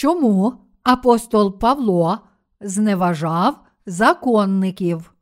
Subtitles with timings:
[0.00, 2.18] чому апостол Павло
[2.60, 5.14] зневажав законників.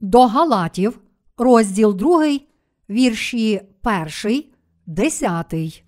[0.00, 1.00] До Галатів,
[1.36, 2.38] розділ 2,
[2.90, 3.62] вірші
[4.24, 4.44] 1,
[4.86, 5.84] 10.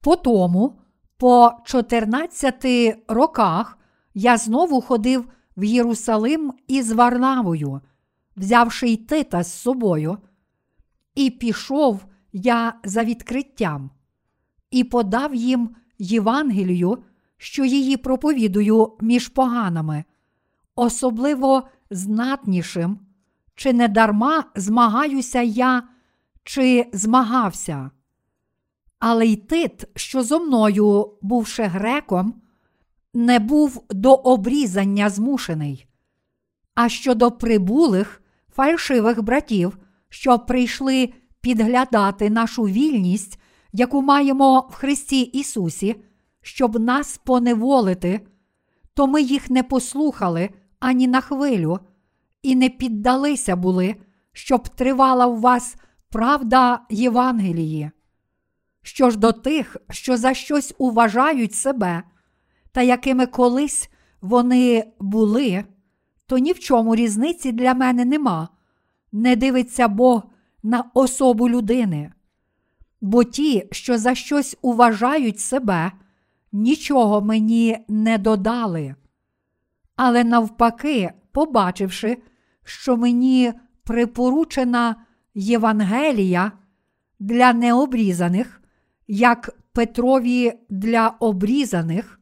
[0.00, 0.80] Потому,
[1.16, 2.64] по 14
[3.08, 3.78] роках
[4.14, 7.80] я знову ходив в Єрусалим із Варнавою,
[8.36, 10.18] взявши й Тита з собою,
[11.14, 13.90] і пішов я за відкриттям,
[14.70, 16.98] і подав їм Євангелію,
[17.36, 20.04] що її проповідую між поганами,
[20.74, 22.98] особливо знатнішим,
[23.54, 25.82] чи не дарма змагаюся я,
[26.44, 27.90] чи змагався.
[28.98, 32.34] Але й тит, що зо мною, бувши греком,
[33.14, 35.86] не був до обрізання змушений.
[36.74, 38.22] А щодо прибулих
[38.52, 39.78] фальшивих братів,
[40.08, 43.40] що прийшли підглядати нашу вільність,
[43.72, 45.96] яку маємо в Христі Ісусі,
[46.42, 48.20] щоб нас поневолити,
[48.94, 51.78] то ми їх не послухали ані на хвилю,
[52.42, 53.96] і не піддалися були,
[54.32, 55.76] щоб тривала в вас
[56.08, 57.90] правда Євангелії.
[58.82, 62.02] Що ж до тих, що за щось уважають себе,
[62.72, 65.64] та якими колись вони були,
[66.26, 68.48] то ні в чому різниці для мене нема,
[69.12, 70.22] не дивиться Бог
[70.62, 72.12] на особу людини.
[73.00, 75.92] Бо ті, що за щось уважають себе,
[76.52, 78.94] нічого мені не додали.
[79.96, 82.22] Але навпаки, побачивши,
[82.64, 83.52] що мені
[83.84, 84.96] припоручена
[85.34, 86.52] Євангелія
[87.18, 88.62] для необрізаних,
[89.08, 92.20] як Петрові для обрізаних,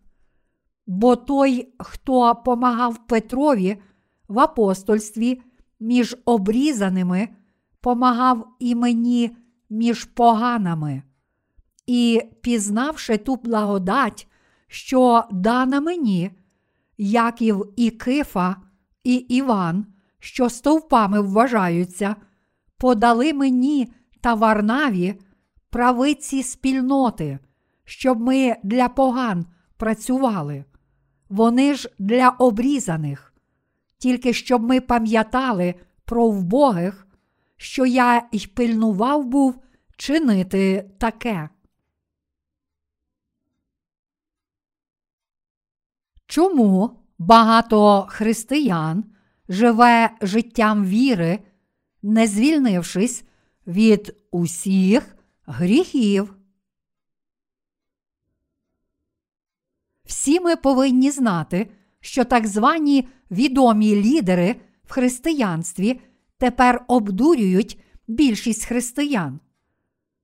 [0.87, 3.77] бо той, хто помагав Петрові
[4.29, 5.43] в апостольстві
[5.81, 7.29] між обрізаними,
[7.81, 9.37] помагав і мені
[9.71, 11.03] між поганими.
[11.87, 14.29] І, пізнавши ту благодать,
[14.67, 16.31] що дана мені,
[16.99, 18.57] Яків і Кифа,
[19.05, 19.87] і Іван,
[20.19, 22.17] що стовпами вважаються,
[22.79, 25.15] подали мені та Варнаві
[25.71, 27.39] правиці спільноти,
[27.85, 29.47] щоб ми для поган
[29.77, 30.65] працювали.
[31.29, 33.35] Вони ж для обрізаних,
[33.99, 35.75] тільки щоб ми пам'ятали
[36.05, 37.08] про вбогих,
[37.59, 39.63] що я й пильнував був
[39.97, 41.49] чинити таке.
[46.27, 49.05] Чому багато християн
[49.49, 51.39] живе життям віри,
[52.03, 53.25] не звільнившись
[53.67, 56.35] від усіх гріхів?
[60.05, 61.71] Всі ми повинні знати,
[62.01, 66.01] що так звані відомі лідери в християнстві
[66.39, 69.41] тепер обдурюють більшість християн.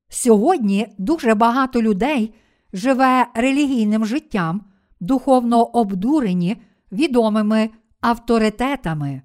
[0.08, 2.34] Сьогодні дуже багато людей
[2.72, 4.64] живе релігійним життям,
[5.00, 6.56] духовно обдурені
[6.92, 7.70] відомими
[8.00, 9.22] авторитетами.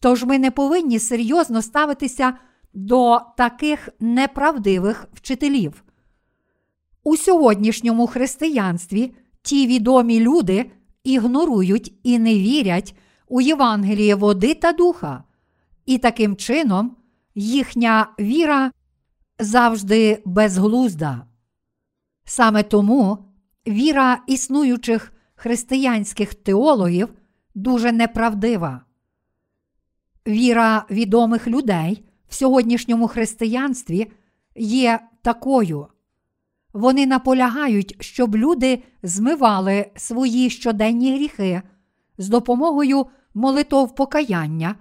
[0.00, 2.34] Тож ми не повинні серйозно ставитися
[2.74, 5.84] до таких неправдивих вчителів.
[7.04, 10.70] У сьогоднішньому християнстві ті відомі люди
[11.04, 12.96] ігнорують і не вірять
[13.28, 15.24] у Євангеліє води та духа,
[15.86, 16.96] і таким чином
[17.34, 18.72] їхня віра
[19.38, 21.26] завжди безглузда.
[22.24, 23.18] Саме тому
[23.68, 27.08] віра існуючих християнських теологів
[27.54, 28.80] дуже неправдива.
[30.26, 34.12] Віра відомих людей в сьогоднішньому християнстві
[34.56, 35.86] є такою.
[36.72, 41.62] Вони наполягають, щоб люди змивали свої щоденні гріхи
[42.18, 44.74] з допомогою молитов покаяння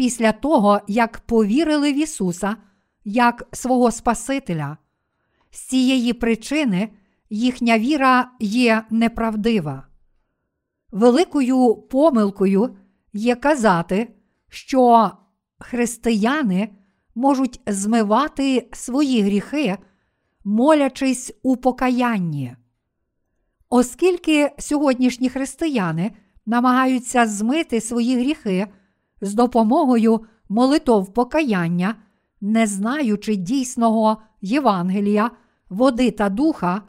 [0.00, 2.56] після того, як повірили в Ісуса
[3.04, 4.76] як свого Спасителя.
[5.50, 6.88] З цієї причини
[7.30, 9.86] їхня віра є неправдива.
[10.90, 12.76] Великою помилкою
[13.12, 14.14] є казати,
[14.48, 15.10] що
[15.58, 16.68] християни
[17.14, 19.78] можуть змивати свої гріхи,
[20.44, 22.56] молячись у покаянні.
[23.68, 26.12] Оскільки сьогоднішні християни
[26.46, 28.68] намагаються змити свої гріхи
[29.20, 31.94] з допомогою молитов покаяння,
[32.40, 35.30] не знаючи дійсного Євангелія,
[35.68, 36.82] води та духа,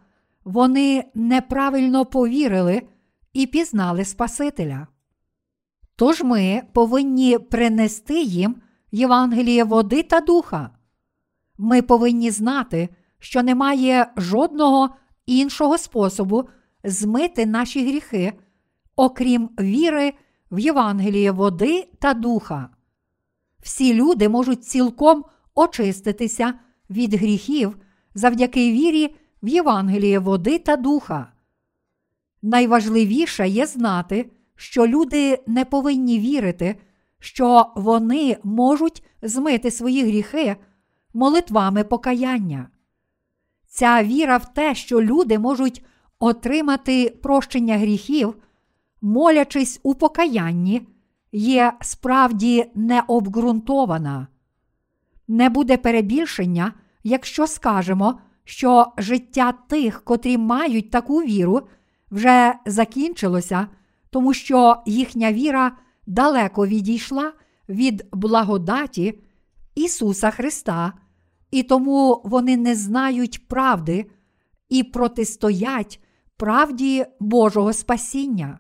[0.44, 2.82] вони неправильно повірили
[3.34, 4.88] і пізнали Спасителя.
[5.96, 8.56] Тож ми повинні принести їм
[8.92, 10.70] Євангеліє води та духа.
[11.58, 12.90] Ми повинні знати,
[13.20, 14.90] що немає жодного
[15.26, 16.50] іншого способу
[16.84, 18.34] змити наші гріхи,
[18.96, 20.14] окрім віри
[20.52, 22.70] в Євангеліє води та духа.
[23.62, 25.26] Всі люди можуть цілком
[25.56, 26.54] очиститися
[26.90, 27.78] від гріхів
[28.16, 31.32] завдяки вірі в Євангеліє води та духа.
[32.42, 36.76] Найважливіше є знати, що люди не повинні вірити,
[37.20, 40.56] що вони можуть змити свої гріхи
[41.14, 42.68] молитвами покаяння.
[43.68, 45.86] Ця віра в те, що люди можуть
[46.20, 48.36] отримати прощення гріхів,
[49.02, 50.88] молячись у покаянні,
[51.32, 54.28] є справді необґрунтована.
[55.28, 61.62] Не буде перебільшення, якщо скажемо, що життя тих, котрі мають таку віру,
[62.12, 63.68] вже закінчилося,
[64.10, 65.78] тому що їхня віра
[66.08, 67.34] далеко відійшла
[67.70, 69.20] від благодаті
[69.76, 70.94] Ісуса Христа,
[71.52, 74.06] і тому вони не знають правди
[74.70, 76.00] і протистоять
[76.38, 78.60] правді Божого спасіння.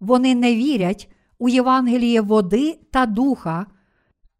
[0.00, 3.66] Вони не вірять у Євангеліє води та духа,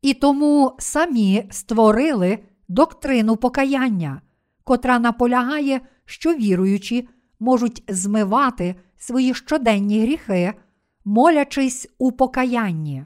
[0.03, 2.39] і тому самі створили
[2.69, 4.23] доктрину покаяння,
[4.65, 7.09] котра наполягає, що віруючі
[7.41, 10.55] можуть змивати свої щоденні гріхи,
[11.05, 13.05] молячись у покаянні.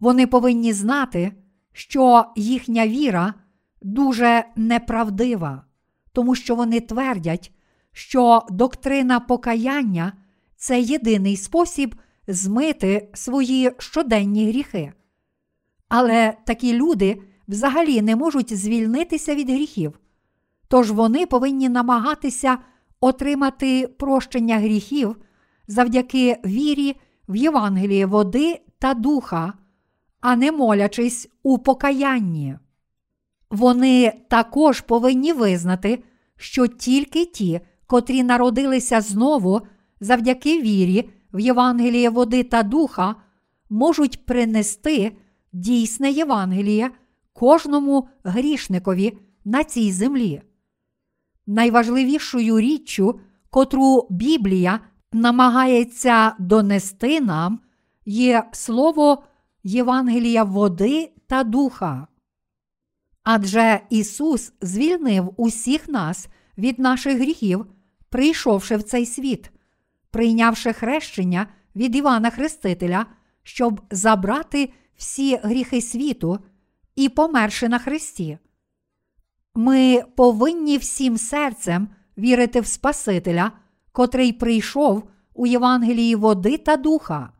[0.00, 1.32] Вони повинні знати,
[1.72, 3.34] що їхня віра
[3.82, 5.64] дуже неправдива,
[6.12, 7.52] тому що вони твердять,
[7.92, 10.12] що доктрина покаяння
[10.58, 11.94] це єдиний спосіб
[12.26, 14.92] змити свої щоденні гріхи.
[15.88, 20.00] Але такі люди взагалі не можуть звільнитися від гріхів,
[20.68, 22.58] тож вони повинні намагатися
[23.00, 25.16] отримати прощення гріхів
[25.68, 26.96] завдяки вірі
[27.28, 29.52] в Євангеліє води та духа,
[30.20, 32.56] а не молячись у покаянні.
[33.50, 36.04] Вони також повинні визнати,
[36.36, 39.60] що тільки ті, котрі народилися знову
[40.00, 43.14] завдяки вірі в Євангеліє води та духа,
[43.70, 45.16] можуть принести
[45.52, 46.90] дійсне Євангеліє
[47.32, 50.42] кожному грішникові на цій землі.
[51.46, 54.80] Найважливішою річчю, котру Біблія
[55.12, 57.60] намагається донести нам,
[58.06, 59.22] є слово
[59.62, 62.06] Євангелія води та духа.
[63.22, 66.28] Адже Ісус звільнив усіх нас
[66.58, 67.66] від наших гріхів,
[68.08, 69.50] прийшовши в цей світ,
[70.10, 71.46] прийнявши хрещення
[71.76, 73.06] від Івана Хрестителя,
[73.42, 76.38] щоб забрати всі гріхи світу
[76.96, 78.38] і померши на Христі.
[79.54, 81.88] Ми повинні всім серцем
[82.18, 83.52] вірити в Спасителя,
[83.92, 87.32] котрий прийшов у Євангелії води та духа.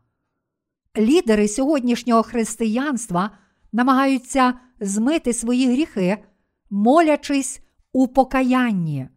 [0.97, 3.31] Лідери сьогоднішнього християнства
[3.71, 6.17] намагаються змити свої гріхи,
[6.69, 7.61] молячись
[7.93, 9.07] у покаянні.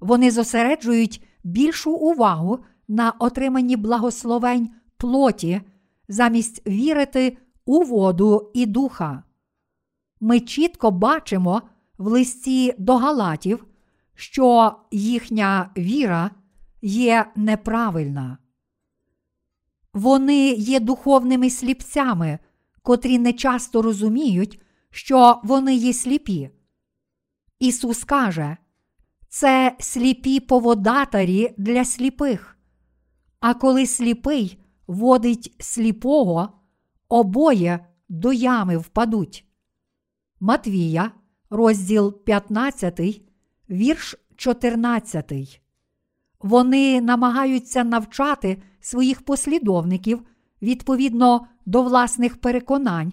[0.00, 2.58] Вони зосереджують більшу увагу
[2.88, 5.60] на отриманні благословень плоті,
[6.08, 9.22] замість вірити у воду і духа.
[10.20, 11.62] Ми чітко бачимо
[11.98, 13.66] в листі до Галатів,
[14.14, 16.30] що їхня віра
[16.82, 18.38] є неправильна.
[19.94, 22.38] Вони є духовними сліпцями,
[22.82, 26.50] котрі не часто розуміють, що вони є сліпі.
[27.58, 28.56] Ісус каже,
[29.28, 32.58] це сліпі поводатарі для сліпих.
[33.40, 36.48] А коли сліпий водить сліпого,
[37.08, 39.44] обоє до ями впадуть.
[40.40, 41.12] Матвія,
[41.50, 43.22] розділ 15,
[43.70, 45.60] вірш 14.
[46.40, 50.22] Вони намагаються навчати своїх послідовників
[50.62, 53.12] відповідно до власних переконань,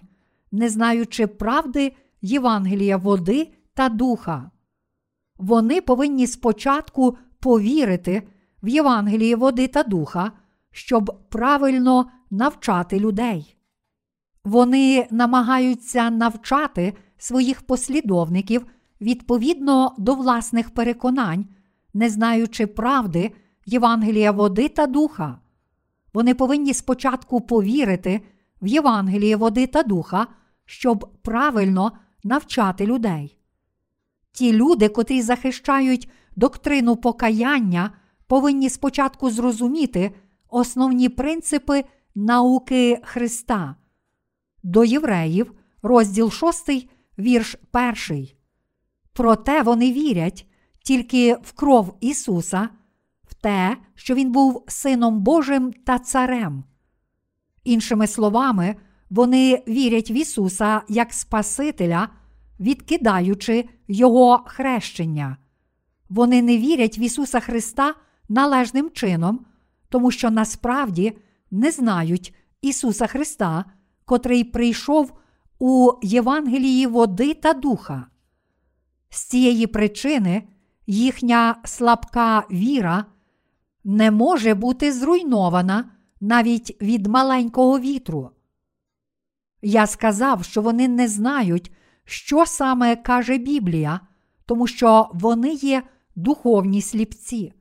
[0.52, 1.92] не знаючи правди
[2.22, 4.50] Євангелія води та духа.
[5.38, 8.22] Вони повинні спочатку повірити
[8.62, 10.32] в Євангеліє води та духа,
[10.70, 13.56] щоб правильно навчати людей.
[14.44, 18.66] Вони намагаються навчати своїх послідовників
[19.00, 21.46] відповідно до власних переконань,
[21.94, 23.32] не знаючи правди
[23.66, 25.38] Євангелія води та духа.
[26.14, 28.20] Вони повинні спочатку повірити
[28.62, 30.26] в Євангеліє води та духа,
[30.64, 31.92] щоб правильно
[32.24, 33.38] навчати людей.
[34.36, 37.90] Ті люди, котрі захищають доктрину покаяння,
[38.26, 40.10] повинні спочатку зрозуміти
[40.48, 43.76] основні принципи науки Христа.
[44.62, 45.52] До євреїв,
[45.82, 46.88] розділ 6,
[47.18, 47.56] вірш
[48.08, 48.28] 1.
[49.12, 50.46] Проте вони вірять
[50.84, 52.68] тільки в кров Ісуса,
[53.28, 56.64] в те, що Він був Сином Божим та Царем.
[57.64, 58.76] Іншими словами,
[59.10, 62.08] вони вірять в Ісуса як Спасителя,
[62.60, 65.36] відкидаючи Його хрещення.
[66.08, 67.94] Вони не вірять в Ісуса Христа
[68.28, 69.46] належним чином,
[69.88, 71.18] тому що насправді
[71.50, 73.64] не знають Ісуса Христа,
[74.04, 75.12] котрий прийшов
[75.58, 78.06] у Євангелії води та духа.
[79.10, 80.42] З цієї причини
[80.86, 83.04] їхня слабка віра
[83.84, 88.30] не може бути зруйнована навіть від маленького вітру.
[89.62, 91.72] Я сказав, що вони не знають,
[92.06, 94.00] що саме каже Біблія,
[94.46, 95.82] тому що вони є
[96.16, 97.52] духовні сліпці.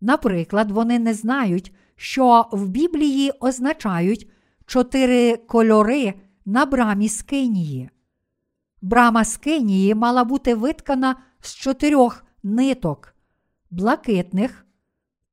[0.00, 4.30] Наприклад, вони не знають, що в Біблії означають
[4.66, 6.14] чотири кольори
[6.46, 7.90] на брамі Скинії.
[8.82, 13.14] Брама Скинії мала бути виткана з чотирьох ниток
[13.70, 14.66] блакитних,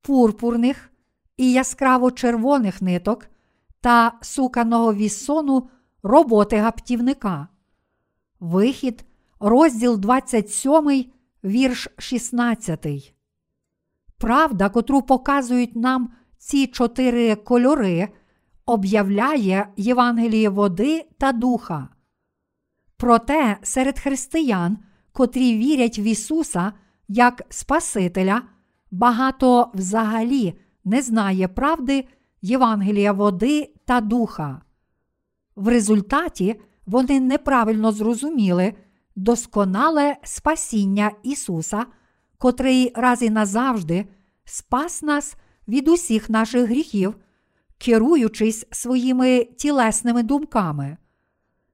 [0.02, 0.90] пурпурних
[1.38, 3.28] і яскраво червоних ниток
[3.82, 5.70] та суканого вісону
[6.04, 7.48] роботи гаптівника.
[8.40, 9.06] Вихід,
[9.40, 11.06] розділ 27,
[11.44, 13.14] вірш 16.
[14.18, 18.08] Правда, котру показують нам ці чотири кольори,
[18.66, 21.90] об'являє Євангеліє води та духа.
[22.98, 24.78] Проте серед християн,
[25.12, 26.74] котрі вірять в Ісуса
[27.08, 28.42] як Спасителя,
[28.92, 32.08] багато взагалі не знає правди
[32.42, 34.62] Євангелія води та духа.
[35.56, 38.74] В результаті вони неправильно зрозуміли
[39.16, 41.86] досконале спасіння Ісуса,
[42.38, 44.06] котрий раз і назавжди
[44.46, 45.36] спас нас
[45.68, 47.16] від усіх наших гріхів,
[47.78, 50.98] керуючись своїми тілесними думками.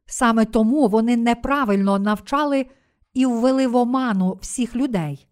[0.06, 2.66] Саме тому вони неправильно навчали
[3.14, 5.28] і ввели в оману всіх людей.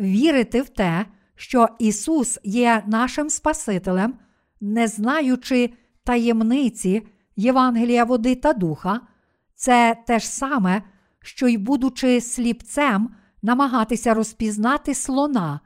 [0.00, 4.14] Вірити в те, що Ісус є нашим Спасителем,
[4.60, 5.70] не знаючи
[6.04, 7.06] таємниці
[7.38, 9.00] Євангелія води та духа,
[9.54, 10.82] це те ж саме,
[11.20, 13.10] що й, будучи сліпцем,
[13.42, 15.60] намагатися розпізнати слона,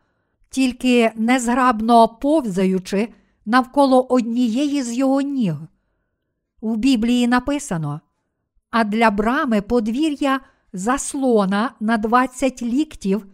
[0.51, 3.09] тільки незграбно повзаючи
[3.47, 5.55] навколо однієї з його ніг.
[6.61, 8.01] У Біблії написано:
[8.71, 10.41] а для брами подвір'я
[10.73, 13.27] заслона на 20 ліктів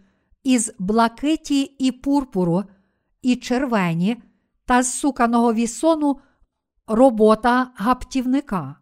[0.45, 2.65] із блакиті і пурпуру,
[3.23, 4.23] і червені
[4.65, 6.19] та з суканого вісону
[6.89, 8.77] робота гаптівника.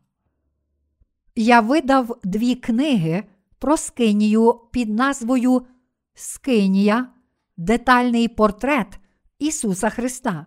[1.35, 3.25] Я видав дві книги
[3.59, 5.67] про Скинію під назвою
[6.15, 7.09] Скинія,
[7.57, 8.99] детальний портрет
[9.39, 10.47] Ісуса Христа.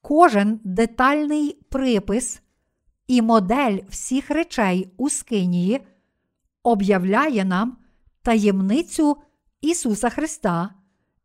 [0.00, 2.42] Кожен детальний припис
[3.06, 5.86] і модель всіх речей у Скинії
[6.62, 7.76] об'являє нам
[8.22, 9.16] таємницю
[9.60, 10.74] Ісуса Христа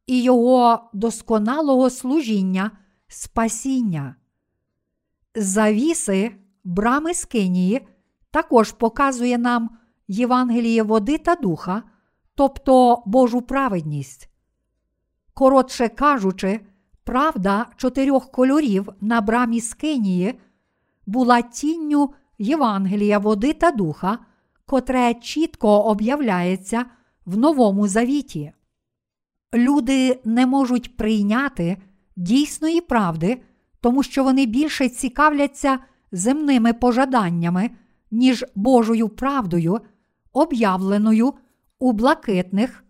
[0.08, 2.72] і Його досконалого служіння
[3.08, 4.16] спасіння.
[5.36, 6.32] Завіси
[6.64, 7.88] брами Скинії
[8.32, 9.70] також показує нам
[10.08, 11.84] Євангеліє води та духа,
[12.36, 14.30] тобто Божу праведність.
[15.34, 16.60] Коротше кажучи,
[17.04, 20.40] правда чотирьох кольорів на брамі Скинії
[21.06, 24.20] була тінню Євангелія води та духа,
[24.66, 26.86] котре чітко об'являється
[27.26, 28.52] в Новому Завіті.
[29.54, 31.78] Люди не можуть прийняти
[32.16, 33.42] дійсної правди,
[33.82, 35.80] тому що вони більше цікавляться
[36.12, 37.70] земними пожаданнями,
[38.12, 39.80] ніж Божою правдою,
[40.34, 41.34] об'явленою
[41.80, 42.84] у блакитних,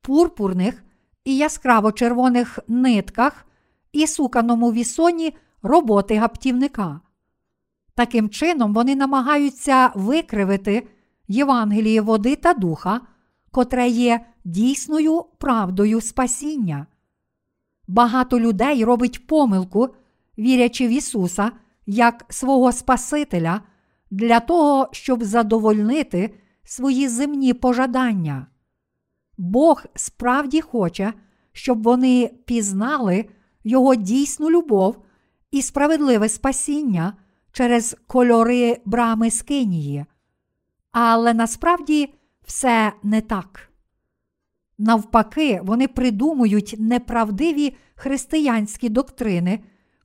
[0.00, 0.84] пурпурних
[1.24, 3.46] і яскраво червоних нитках
[3.92, 7.00] і суканому вісоні роботи гаптівника.
[7.94, 10.88] Таким чином, вони намагаються викривити
[11.28, 13.00] Євангеліє води та духа,
[13.50, 16.86] котре є дійсною правдою спасіння.
[17.88, 19.88] Багато людей робить помилку,
[20.38, 21.52] вірячи в Ісуса
[21.86, 23.60] як свого Спасителя,
[24.10, 26.34] для того, щоб задовольнити
[26.64, 28.46] свої земні пожадання.
[29.38, 31.12] Бог справді хоче,
[31.52, 33.24] щоб вони пізнали
[33.64, 35.04] Його дійсну любов
[35.50, 37.12] і справедливе спасіння
[37.52, 40.04] через кольори брами Скинії.
[40.92, 43.68] Але насправді все не так.
[44.78, 49.60] Навпаки, вони придумують неправдиві християнські доктрини,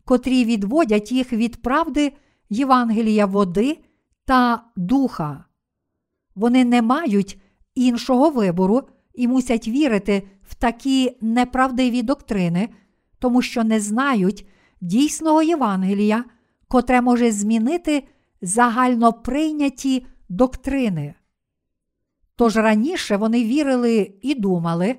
[0.07, 2.13] котрі відводять їх від правди
[2.49, 3.77] Євангелія води
[4.25, 5.45] та духа.
[6.35, 7.41] Вони не мають
[7.75, 8.81] іншого вибору
[9.13, 12.69] і мусять вірити в такі неправдиві доктрини,
[13.19, 14.47] тому що не знають
[14.81, 16.23] дійсного Євангелія,
[16.67, 18.03] котре може змінити
[18.41, 21.13] загально прийняті доктрини.
[22.35, 24.95] Тож раніше вони вірили і думали,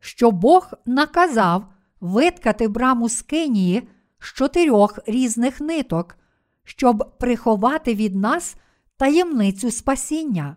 [0.00, 1.64] що Бог наказав
[2.00, 3.88] виткати браму скинії
[4.24, 6.16] з чотирьох різних ниток,
[6.64, 8.56] щоб приховати від нас
[8.96, 10.56] таємницю спасіння.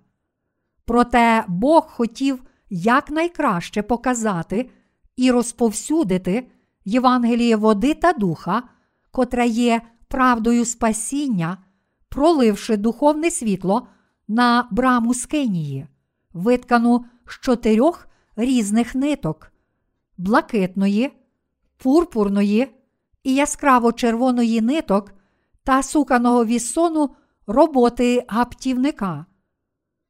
[0.86, 4.70] Проте Бог хотів якнайкраще показати
[5.16, 6.48] і розповсюдити
[6.86, 8.64] Євангеліє води та духа,
[9.12, 11.58] котре є правдою спасіння,
[12.10, 13.88] проливши духовне світло
[14.28, 15.88] на браму скинії
[16.34, 19.52] виткану з чотирьох різних ниток
[20.18, 21.12] блакитної,
[21.78, 22.77] пурпурної
[23.28, 25.14] і яскраво червоної ниток
[25.64, 27.10] та суканого вісону
[27.48, 29.26] роботи гаптівника.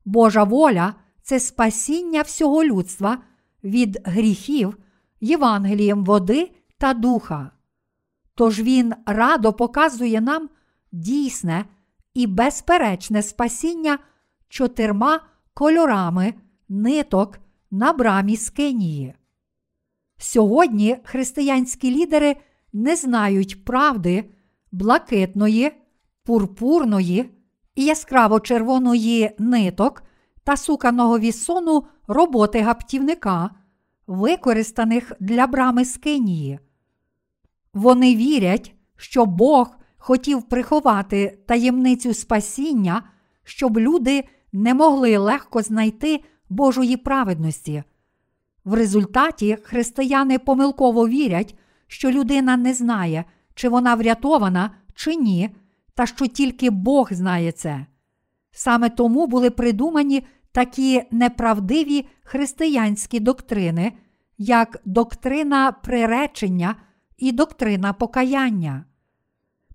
[0.06, 3.18] Божа воля це спасіння всього людства
[3.64, 4.78] від гріхів
[5.22, 7.52] Євангелієм води та духа.
[8.36, 10.50] Тож Він радо показує нам
[10.92, 11.66] дійсне
[12.14, 14.00] і безперечне спасіння
[14.50, 15.20] чотирма
[15.54, 16.34] кольорами
[16.70, 17.40] ниток
[17.72, 19.14] на брамі Скинії.
[20.18, 22.36] Сьогодні християнські лідери
[22.78, 24.30] не знають правди
[24.72, 25.72] блакитної,
[26.24, 27.30] пурпурної
[27.76, 30.04] і яскраво червоної ниток
[30.44, 33.50] та суканого вісону роботи гаптівника,
[34.08, 36.60] використаних для брами Скинії.
[37.74, 43.04] Вони вірять, що Бог хотів приховати таємницю спасіння,
[43.44, 47.84] щоб люди не могли легко знайти Божої праведності.
[48.66, 51.56] В результаті християни помилково вірять,
[51.88, 53.26] що людина не знає,
[53.56, 55.50] чи вона врятована, чи ні,
[55.96, 57.86] та що тільки Бог знає це.
[58.52, 63.94] Саме тому були придумані такі неправдиві християнські доктрини,
[64.38, 66.76] як доктрина приречення
[67.18, 68.86] і доктрина покаяння.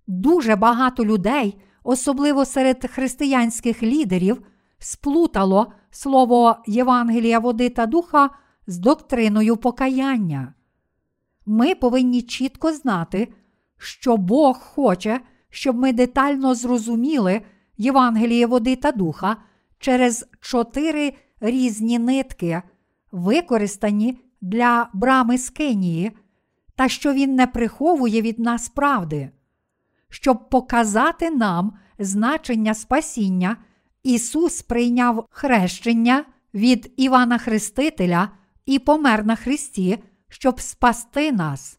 [0.06, 4.42] Дуже багато людей, особливо серед християнських лідерів,
[4.78, 8.30] сплутало слово Євангелія води та духа
[8.66, 10.54] з доктриною покаяння.
[11.46, 13.28] Ми повинні чітко знати,
[13.78, 15.20] що Бог хоче,
[15.50, 17.42] щоб ми детально зрозуміли
[17.76, 19.36] Євангеліє води та духа
[19.78, 22.62] через чотири різні нитки,
[23.12, 26.12] використані для брами Скинії,
[26.76, 29.30] та що Він не приховує від нас правди.
[30.08, 33.56] Щоб показати нам значення спасіння,
[34.02, 36.24] Ісус прийняв хрещення
[36.54, 38.28] від Івана Хрестителя
[38.66, 39.98] і помер на Христі,
[40.32, 41.78] щоб спасти нас.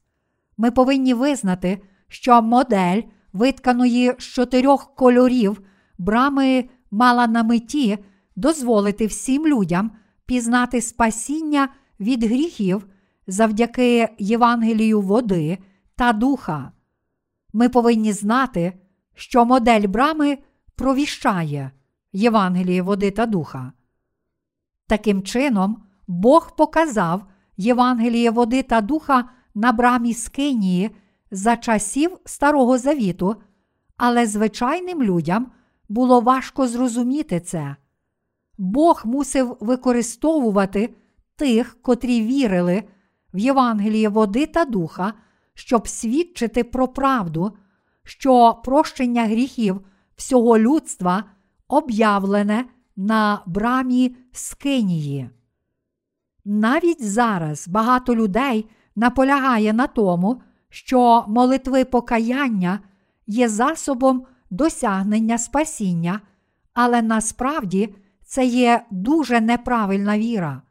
[0.58, 3.02] Ми повинні визнати, що модель,
[3.34, 5.62] витканої з чотирьох кольорів,
[5.98, 7.98] брами мала на меті
[8.36, 9.92] дозволити всім людям
[10.26, 12.88] пізнати спасіння від гріхів
[13.28, 15.58] завдяки Євангелію води
[15.96, 16.72] та духа.
[17.54, 18.74] Ми повинні знати,
[19.14, 20.38] що модель брами
[20.76, 21.72] провіщає
[22.12, 23.72] Євангеліє води та духа.
[24.88, 27.24] Таким чином, Бог показав
[27.58, 30.92] Євангеліє води та духа на брамі Скинії
[31.32, 33.36] за часів Старого Завіту,
[33.98, 35.52] але звичайним людям
[35.90, 37.76] було важко зрозуміти це.
[38.58, 40.96] Бог мусив використовувати
[41.36, 42.84] тих, котрі вірили
[43.34, 45.14] в Євангеліє води та духа,
[45.54, 47.58] щоб свідчити про правду,
[48.04, 49.82] що прощення гріхів
[50.16, 51.24] всього людства
[51.68, 55.30] об'явлене на брамі Скинії.
[56.46, 62.80] Навіть зараз багато людей наполягає на тому, що молитви покаяння
[63.28, 66.22] є засобом досягнення спасіння,
[66.74, 70.62] але насправді це є дуже неправильна віра.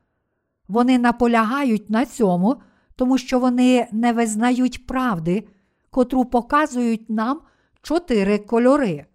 [0.68, 2.56] Вони наполягають на цьому,
[2.96, 5.48] тому що вони не визнають правди,
[5.90, 7.40] котру показують нам
[7.82, 9.06] чотири кольори.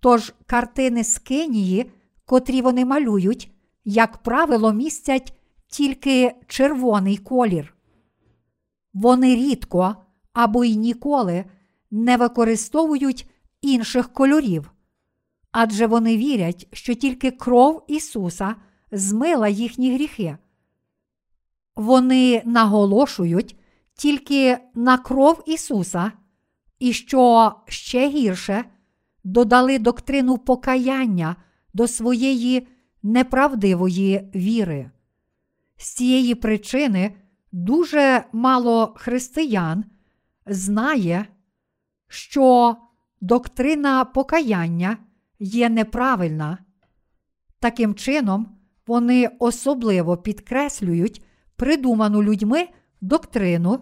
[0.00, 1.90] Тож картини з Кенії,
[2.24, 3.52] котрі вони малюють,
[3.84, 5.34] як правило, містять
[5.74, 7.74] тільки червоний колір.
[8.92, 9.96] Вони рідко
[10.32, 11.44] або й ніколи
[11.90, 13.30] не використовують
[13.62, 14.72] інших кольорів,
[15.52, 18.56] адже вони вірять, що тільки кров Ісуса
[18.92, 20.36] змила їхні гріхи.
[21.76, 23.56] Вони наголошують
[23.94, 26.12] тільки на кров Ісуса,
[26.78, 28.64] і що ще гірше
[29.24, 31.36] додали доктрину покаяння
[31.72, 32.66] до своєї
[33.02, 34.90] неправдивої віри.
[35.76, 37.16] З цієї причини
[37.52, 39.84] дуже мало християн
[40.46, 41.26] знає,
[42.08, 42.76] що
[43.20, 44.96] доктрина покаяння
[45.38, 46.58] є неправильна.
[47.60, 51.24] Таким чином, вони особливо підкреслюють
[51.56, 52.68] придуману людьми
[53.00, 53.80] доктрину,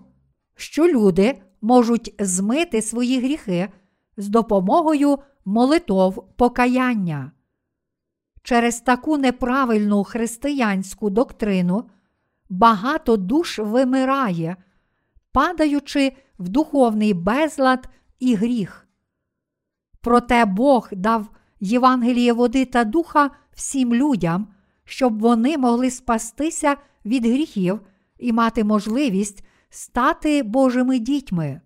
[0.56, 3.68] що люди можуть змити свої гріхи
[4.16, 7.32] з допомогою молитов покаяння.
[8.42, 11.84] Через таку неправильну християнську доктрину
[12.48, 14.56] багато душ вимирає,
[15.32, 18.88] падаючи в духовний безлад і гріх.
[20.00, 21.28] Проте Бог дав
[21.60, 24.48] Євангеліє води та духа всім людям,
[24.84, 27.80] щоб вони могли спастися від гріхів
[28.18, 31.60] і мати можливість стати Божими дітьми.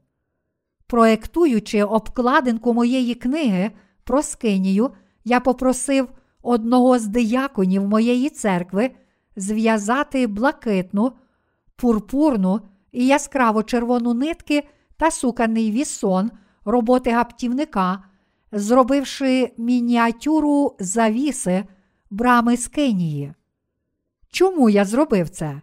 [0.86, 3.70] Проектуючи обкладинку моєї книги
[4.04, 4.90] про Скинію,
[5.24, 6.08] я попросив
[6.46, 8.90] одного з дияконів моєї церкви
[9.36, 11.12] зв'язати блакитну,
[11.76, 12.60] пурпурну
[12.92, 16.30] і яскраво червону нитки та суканий вісон
[16.64, 18.02] роботи гаптівника,
[18.52, 21.64] зробивши мініатюру завіси
[22.10, 23.32] брами з Кенії.
[24.30, 25.60] Чому я зробив це?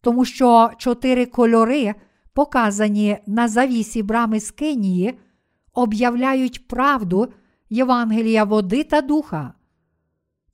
[0.00, 1.94] Тому що чотири кольори,
[2.32, 5.18] показані на завісі брами з Кенії,
[5.74, 7.28] об'являють правду
[7.70, 9.54] Євангелія води та духа.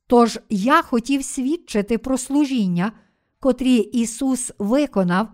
[0.09, 2.93] Тож я хотів свідчити про служіння,
[3.41, 5.29] котрі Ісус виконав,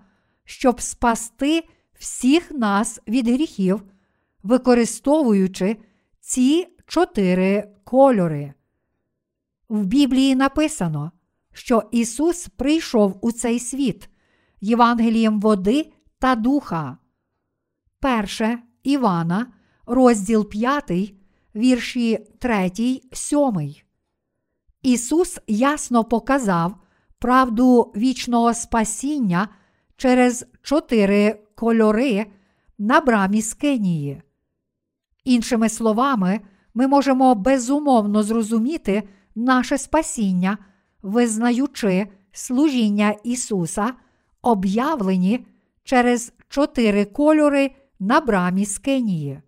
[0.45, 3.83] щоб спасти всіх нас від гріхів,
[4.43, 5.77] використовуючи
[6.21, 8.55] ці чотири кольори.
[9.69, 11.13] В Біблії написано,
[11.53, 14.09] що Ісус прийшов у цей світ
[14.61, 16.99] Євангелієм води та духа.
[18.01, 19.53] Перше Івана,
[19.87, 21.15] розділ 5,
[21.55, 22.71] вірші 3,
[23.13, 23.84] 7.
[24.85, 26.75] Ісус ясно показав
[27.19, 29.49] правду вічного спасіння
[29.97, 32.27] через чотири кольори
[32.79, 34.23] на брамі Скинії.
[35.25, 36.41] Іншими словами,
[36.75, 39.03] ми можемо безумовно зрозуміти
[39.35, 40.59] наше спасіння,
[41.03, 43.93] визнаючи служіння Ісуса,
[44.43, 45.47] об'явлені
[45.85, 47.71] через чотири кольори
[48.01, 49.41] на брамі Скинії.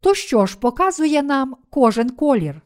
[0.00, 2.62] То що ж показує нам кожен колір?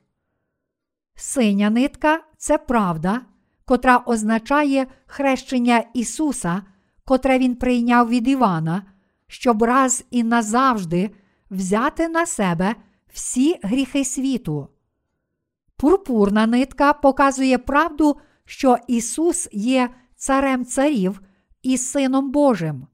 [1.16, 3.20] Синя нитка це правда,
[3.64, 6.62] котра означає хрещення Ісуса,
[7.04, 8.82] котре Він прийняв від Івана,
[9.26, 11.10] щоб раз і назавжди
[11.50, 12.74] взяти на себе
[13.12, 14.68] всі гріхи світу.
[15.76, 21.20] Пурпурна нитка показує правду, що Ісус є Царем Царів
[21.62, 22.86] і Сином Божим.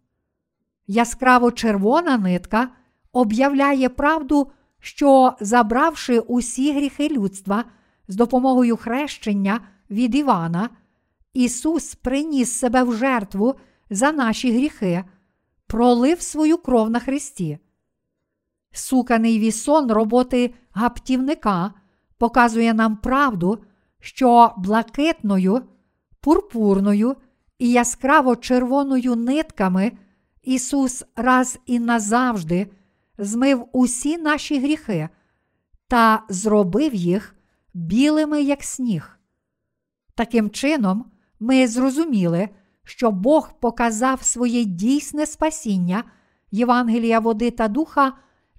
[0.86, 2.68] Яскраво червона нитка
[3.12, 7.64] об'являє правду, що, забравши усі гріхи людства
[8.10, 10.70] з допомогою хрещення від Івана,
[11.34, 13.54] Ісус приніс себе в жертву
[13.90, 15.04] за наші гріхи,
[15.66, 17.58] пролив свою кров на Христі.
[18.72, 21.72] Суканий вісон роботи гаптівника
[22.18, 23.58] показує нам правду,
[24.00, 25.62] що блакитною,
[26.20, 27.16] пурпурною
[27.58, 29.92] і яскраво червоною нитками
[30.42, 32.70] Ісус раз і назавжди
[33.18, 35.08] змив усі наші гріхи
[35.88, 37.34] та зробив їх
[37.74, 39.18] білими, як сніг.
[40.14, 41.04] Таким чином,
[41.40, 42.48] ми зрозуміли,
[42.84, 46.04] що Бог показав своє дійсне спасіння
[46.50, 48.12] Євангелія води та духа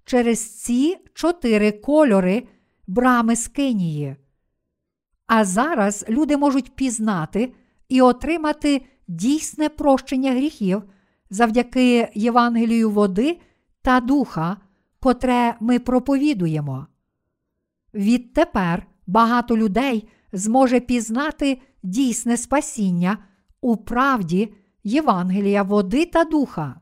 [0.06, 2.48] через ці чотири кольори
[2.88, 4.16] брами Скинії.
[5.28, 7.54] А зараз люди можуть пізнати
[7.90, 10.84] і отримати дійсне прощення гріхів
[11.30, 13.40] завдяки Євангелію води
[13.82, 14.58] та духа,
[15.00, 16.88] котре ми проповідуємо.
[17.94, 23.18] Відтепер багато людей зможе пізнати дійсне спасіння
[23.62, 26.82] у правді Євангелія води та духа.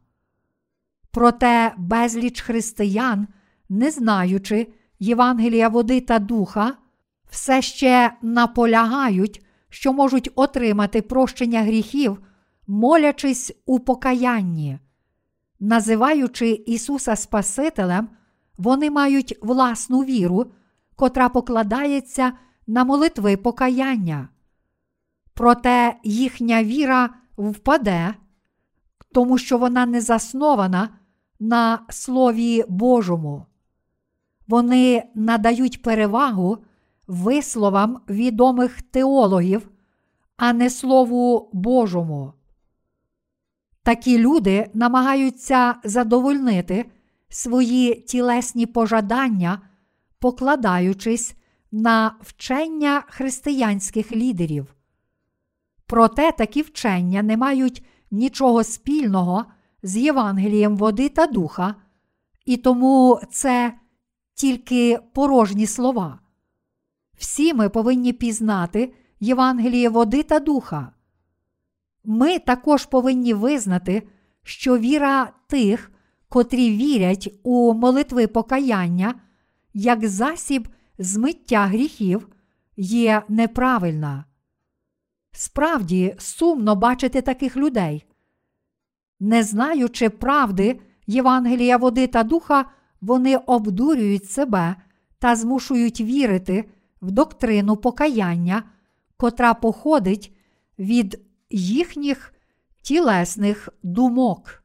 [1.12, 3.28] Проте безліч християн,
[3.70, 4.68] не знаючи
[5.00, 6.74] Євангелія води та духа,
[7.30, 12.20] все ще наполягають, що можуть отримати прощення гріхів,
[12.68, 14.80] молячись у покаянні.
[15.60, 18.10] Називаючи Ісуса Спасителем,
[18.58, 20.52] вони мають власну віру,
[21.00, 22.34] котра покладається
[22.68, 24.30] на молитви покаяння.
[25.34, 28.14] Проте їхня віра впаде,
[29.14, 30.90] тому що вона не заснована
[31.40, 33.46] на Слові Божому.
[34.48, 36.58] Вони надають перевагу
[37.08, 39.70] висловам відомих теологів,
[40.38, 42.34] а не Слову Божому.
[43.84, 46.92] Такі люди намагаються задовольнити
[47.30, 49.62] свої тілесні пожадання,
[50.20, 51.36] покладаючись
[51.72, 54.76] на вчення християнських лідерів.
[55.86, 59.46] Проте такі вчення не мають нічого спільного
[59.84, 61.76] з Євангелієм води та духа,
[62.46, 63.74] і тому це
[64.34, 66.20] тільки порожні слова.
[67.18, 70.92] Всі ми повинні пізнати Євангеліє води та духа.
[72.04, 74.04] Ми також повинні визнати,
[74.44, 75.92] що віра тих,
[76.30, 79.16] котрі вірять у молитви покаяння,
[79.74, 82.28] як засіб змиття гріхів,
[82.78, 84.26] є неправильна.
[85.32, 88.06] Справді сумно бачити таких людей.
[89.20, 92.66] Не знаючи правди Євангелія води та духа,
[93.02, 94.76] вони обдурюють себе
[95.20, 96.70] та змушують вірити
[97.02, 98.64] в доктрину покаяння,
[99.18, 100.36] котра походить
[100.80, 102.34] від їхніх
[102.82, 104.64] тілесних думок.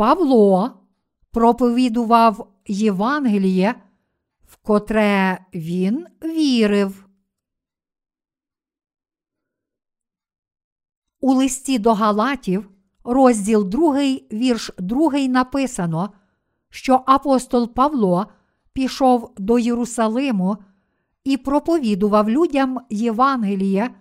[0.00, 0.72] Павло,
[1.30, 3.74] проповідував Євангеліє,
[4.46, 7.08] в котре він вірив.
[11.20, 12.70] У листі до Галатів,
[13.04, 13.94] розділ 2,
[14.32, 16.12] вірш 2 написано,
[16.70, 18.26] що апостол Павло
[18.72, 20.56] пішов до Єрусалиму
[21.24, 23.94] і проповідував людям Євангеліє,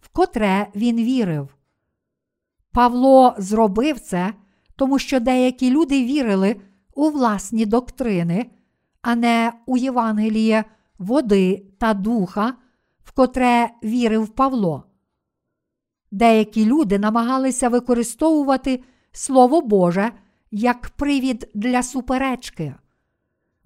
[0.00, 1.56] в котре він вірив.
[2.72, 4.34] Павло зробив це,
[4.82, 6.56] тому що деякі люди вірили
[6.94, 8.50] у власні доктрини,
[9.02, 10.64] а не у Євангеліє
[10.98, 12.54] води та духа,
[13.04, 14.84] в котре вірив Павло.
[16.10, 20.12] Деякі люди намагалися використовувати Слово Боже
[20.50, 22.74] як привід для суперечки.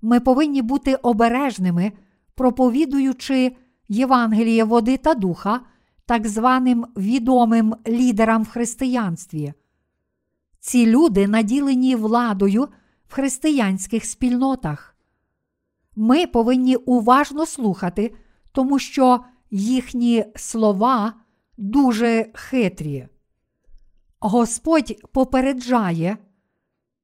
[0.03, 1.93] Ми повинні бути обережними,
[2.35, 3.57] проповідуючи
[3.89, 5.61] Євангеліє води та духа
[6.07, 9.53] так званим відомим лідерам в християнстві.
[10.67, 12.69] Ці люди наділені владою
[13.09, 14.97] в християнських спільнотах.
[15.97, 18.15] Ми повинні уважно слухати,
[18.53, 21.15] тому що їхні слова
[21.57, 23.09] дуже хитрі.
[24.21, 26.17] Господь попереджає,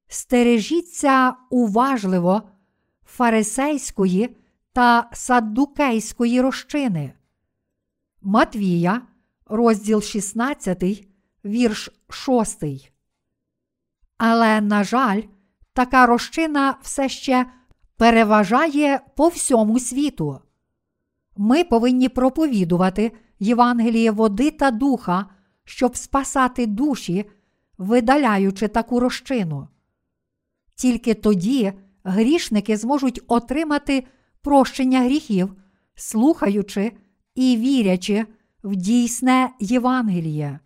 [0.07, 2.43] стережіться уважливо
[3.07, 4.37] фарисейської
[4.73, 7.13] та саддукейської розчини.
[8.23, 9.03] Матвія,
[9.47, 11.07] розділ 16,
[11.45, 12.92] вірш 6.
[14.25, 15.23] Але, на жаль,
[15.73, 17.47] така розчина все ще
[17.97, 20.39] переважає по всьому світу.
[21.37, 25.27] Ми повинні проповідувати Євангеліє води та духа,
[25.65, 27.25] щоб спасати душі,
[27.79, 29.69] видаляючи таку розчину.
[30.75, 31.73] Тільки тоді
[32.05, 34.07] грішники зможуть отримати
[34.43, 35.55] прощення гріхів,
[35.95, 36.93] слухаючи
[37.35, 38.27] і вірячи
[38.63, 40.59] в дійсне Євангеліє.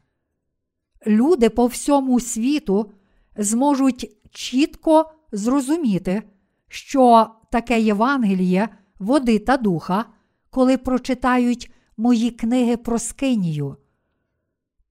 [1.07, 2.92] Люди по всьому світу
[3.38, 6.22] зможуть чітко зрозуміти,
[6.68, 8.68] що таке Євангеліє
[8.99, 10.05] води та духа,
[10.51, 13.77] коли прочитають мої книги про Скинію.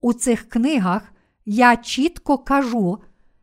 [0.00, 1.12] У цих книгах
[1.44, 2.98] я чітко кажу,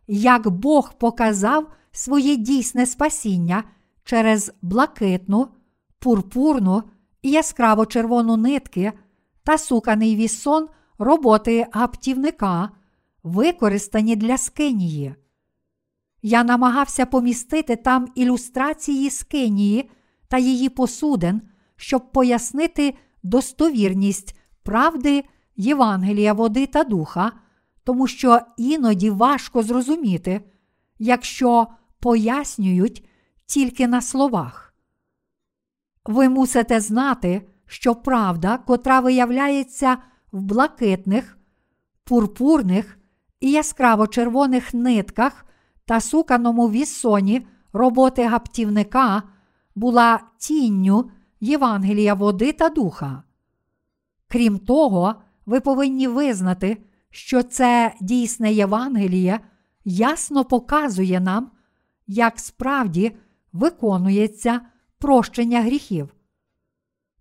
[0.08, 3.64] як Бог показав своє дійсне спасіння
[4.04, 5.48] через блакитну,
[6.00, 6.84] пурпурну
[7.22, 8.94] і яскраво червону нитки
[9.44, 12.70] та суканий вісон роботи гаптівника,
[13.24, 15.16] використані для скинії.
[16.22, 19.90] Я намагався помістити там ілюстрації скинії
[20.28, 21.42] та її посудин,
[21.76, 25.24] щоб пояснити достовірність правди
[25.56, 27.32] Євангелія води та духа,
[27.84, 30.42] тому що іноді важко зрозуміти,
[31.00, 31.68] якщо
[32.00, 33.06] пояснюють
[33.46, 34.74] тільки на словах.
[36.06, 39.98] Ви мусите знати, що правда, котра виявляється
[40.32, 41.38] в блакитних,
[42.04, 43.00] пурпурних
[43.44, 45.46] і яскраво червоних нитках
[45.86, 49.24] та суканому вісоні роботи гаптівника,
[49.76, 53.24] була тінню Євангелія води та духа.
[54.28, 56.78] Крім того, ви повинні визнати,
[57.10, 59.40] що це дійсне Євангеліє
[59.86, 61.52] ясно показує нам,
[62.08, 63.18] як справді
[63.54, 64.62] виконується
[65.00, 66.16] прощення гріхів.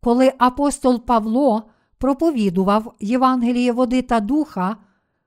[0.01, 4.77] Коли апостол Павло проповідував Євангеліє води та духа,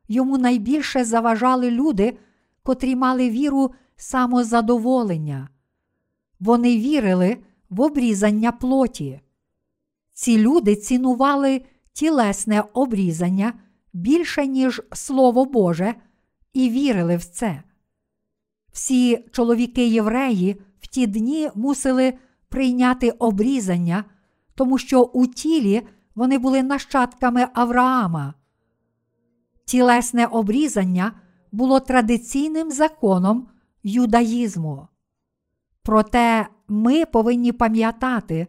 [0.08, 2.18] йому найбільше заважали люди,
[2.64, 5.50] котрі мали віру самозадоволення.
[6.40, 7.38] Вони вірили
[7.70, 9.22] в обрізання плоті.
[10.14, 11.62] Ці люди цінували
[11.94, 13.54] тілесне обрізання
[13.94, 15.96] більше, ніж Слово Боже,
[16.54, 17.64] і вірили в це.
[18.72, 22.14] Всі чоловіки євреї в ті дні мусили
[22.50, 24.04] прийняти обрізання,
[24.56, 28.34] тому що у тілі вони були нащадками Авраама.
[29.66, 31.12] Тілесне обрізання
[31.52, 33.48] було традиційним законом
[33.84, 34.88] юдаїзму.
[35.84, 38.48] Проте ми повинні пам'ятати,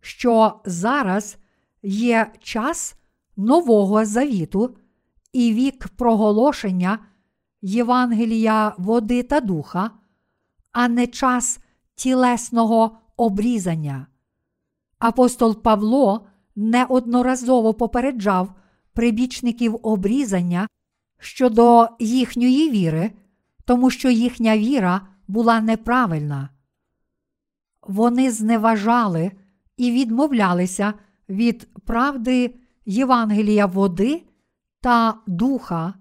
[0.00, 1.38] що зараз
[1.82, 2.96] є час
[3.36, 4.76] Нового Завіту
[5.32, 6.98] і вік проголошення
[7.62, 9.90] Євангелія води та духа,
[10.72, 11.60] а не час
[11.94, 14.06] тілесного обрізання.
[14.98, 18.54] Апостол Павло неодноразово попереджав
[18.94, 20.68] прибічників обрізання
[21.18, 23.10] щодо їхньої віри,
[23.64, 26.48] тому що їхня віра була неправильна.
[27.82, 29.32] Вони зневажали
[29.76, 30.94] і відмовлялися
[31.28, 32.54] від правди
[32.86, 34.22] Євангелія води
[34.80, 35.94] та духа,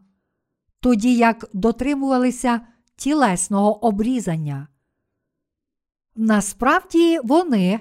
[0.80, 2.62] тоді як дотримувалися
[2.96, 4.68] тілесного обрізання.
[6.16, 7.80] Насправді вони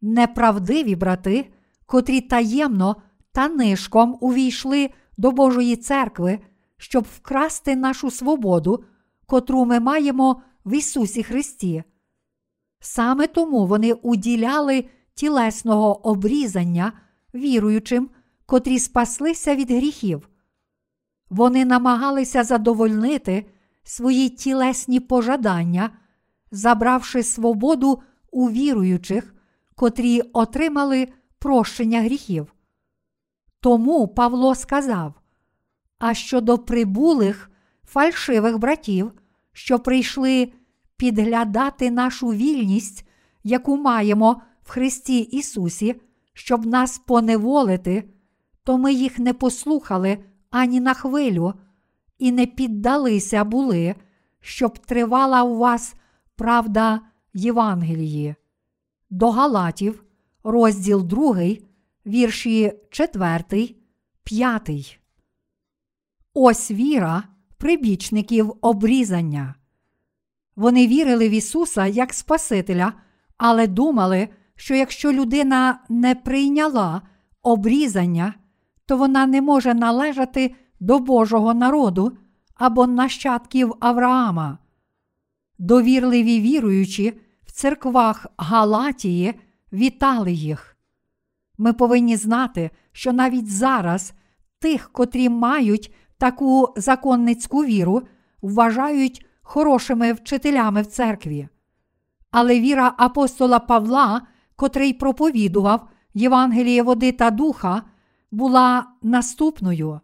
[0.00, 1.52] неправдиві брати,
[1.86, 2.96] котрі таємно
[3.34, 6.38] та нишком увійшли до Божої церкви,
[6.76, 8.84] щоб вкрасти нашу свободу,
[9.26, 11.82] котру ми маємо в Ісусі Христі.
[12.80, 16.92] Саме тому вони уділяли тілесного обрізання
[17.34, 18.10] віруючим,
[18.46, 20.28] котрі спаслися від гріхів.
[21.30, 23.46] Вони намагалися задовольнити
[23.82, 25.90] свої тілесні пожадання,
[26.50, 29.34] забравши свободу у віруючих,
[29.74, 32.53] котрі отримали прощення гріхів.
[33.64, 35.14] Тому Павло сказав:
[35.98, 37.50] А щодо прибулих
[37.84, 39.12] фальшивих братів,
[39.52, 40.52] що прийшли
[40.96, 43.08] підглядати нашу вільність,
[43.44, 46.00] яку маємо в Христі Ісусі,
[46.32, 48.10] щоб нас поневолити,
[48.64, 50.18] то ми їх не послухали
[50.50, 51.54] ані на хвилю,
[52.18, 53.94] і не піддалися були,
[54.40, 55.94] щоб тривала у вас
[56.36, 57.00] правда
[57.34, 58.34] Євангелії.
[59.10, 60.04] До Галатів,
[60.42, 61.36] розділ 2,
[62.06, 63.74] вірші 4,
[64.24, 65.00] 5.
[66.34, 67.22] Ось віра
[67.58, 69.54] прибічників обрізання.
[70.56, 72.92] Вони вірили в Ісуса як Спасителя,
[73.36, 77.02] але думали, що якщо людина не прийняла
[77.42, 78.34] обрізання,
[78.86, 82.16] то вона не може належати до Божого народу
[82.54, 84.58] або нащадків Авраама.
[85.58, 89.34] Довірливі віруючі в церквах Галатії
[89.72, 90.73] вітали їх.
[91.58, 94.12] Ми повинні знати, що навіть зараз
[94.58, 98.02] тих, котрі мають таку законницьку віру,
[98.42, 101.48] вважають хорошими вчителями в церкві.
[102.30, 104.22] Але віра апостола Павла,
[104.56, 107.82] котрий проповідував Євангеліє води та духа,
[108.30, 110.00] була наступною.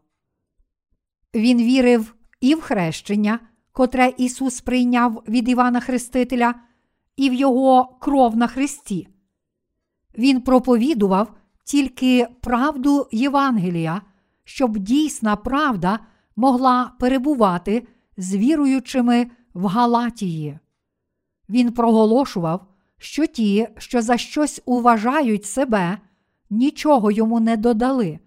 [1.34, 3.38] Він вірив і в хрещення,
[3.72, 6.54] котре Ісус прийняв від Івана Хрестителя,
[7.16, 9.08] і в Його кров на Христі.
[10.18, 11.34] Він проповідував
[11.70, 14.02] тільки правду Євангелія,
[14.44, 15.98] щоб дійсна правда
[16.36, 20.58] могла перебувати з віруючими в Галатії.
[21.48, 22.66] Він проголошував,
[22.98, 25.98] що ті, що за щось уважають себе,
[26.50, 28.18] нічого йому не додали.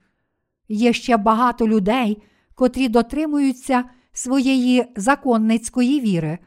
[0.68, 2.24] Є ще багато людей,
[2.56, 6.38] котрі дотримуються своєї законницької віри.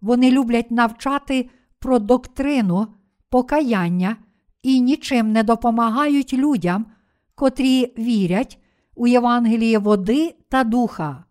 [0.00, 2.86] Вони люблять навчати про доктрину,
[3.28, 4.16] покаяння
[4.64, 6.86] і нічим не допомагають людям,
[7.34, 8.58] котрі вірять
[8.94, 11.24] у Євангеліє води та духа.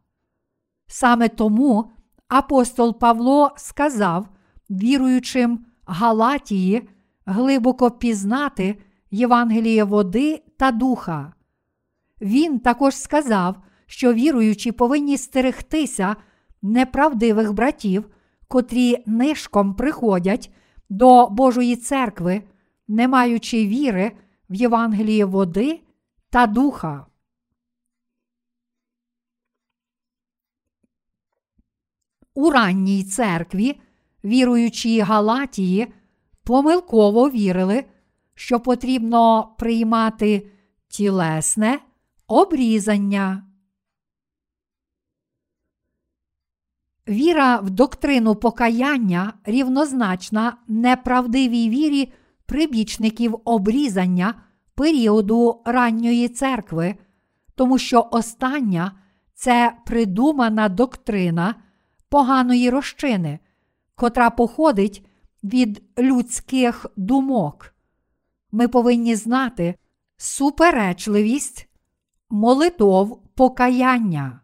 [0.88, 1.92] Саме тому
[2.28, 4.28] апостол Павло сказав
[4.70, 6.90] віруючим Галатії
[7.26, 8.78] глибоко пізнати
[9.12, 11.34] Євангеліє води та духа.
[12.22, 16.16] Він також сказав, що віруючі повинні стерегтися
[16.62, 18.10] неправдивих братів,
[18.48, 20.54] котрі нишком приходять
[20.90, 22.44] до Божої церкви,
[22.88, 24.12] не маючи віри
[24.50, 25.82] в Євангеліє води
[26.30, 27.06] та духа.
[32.34, 33.82] У ранній церкві,
[34.24, 35.94] віруючі Галатії,
[36.44, 37.86] помилково вірили,
[38.36, 40.52] що потрібно приймати
[40.88, 41.80] тілесне
[42.28, 43.44] обрізання.
[47.08, 52.14] Віра в доктрину покаяння рівнозначна неправдивій вірі
[52.54, 54.34] прибічників обрізання
[54.76, 56.96] періоду ранньої церкви,
[57.56, 58.92] тому що остання
[59.34, 61.56] це придумана доктрина
[62.10, 63.40] поганої розчини,
[63.96, 65.06] котра походить
[65.44, 67.76] від людських думок.
[68.52, 69.76] Ми повинні знати
[70.18, 71.70] суперечливість
[72.30, 74.42] молитов покаяння.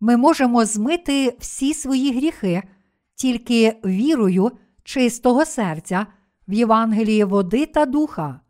[0.00, 2.62] Ми можемо змити всі свої гріхи
[3.14, 4.52] тільки вірою
[4.84, 6.06] чистого серця
[6.48, 8.40] в Євангеліє води та духа.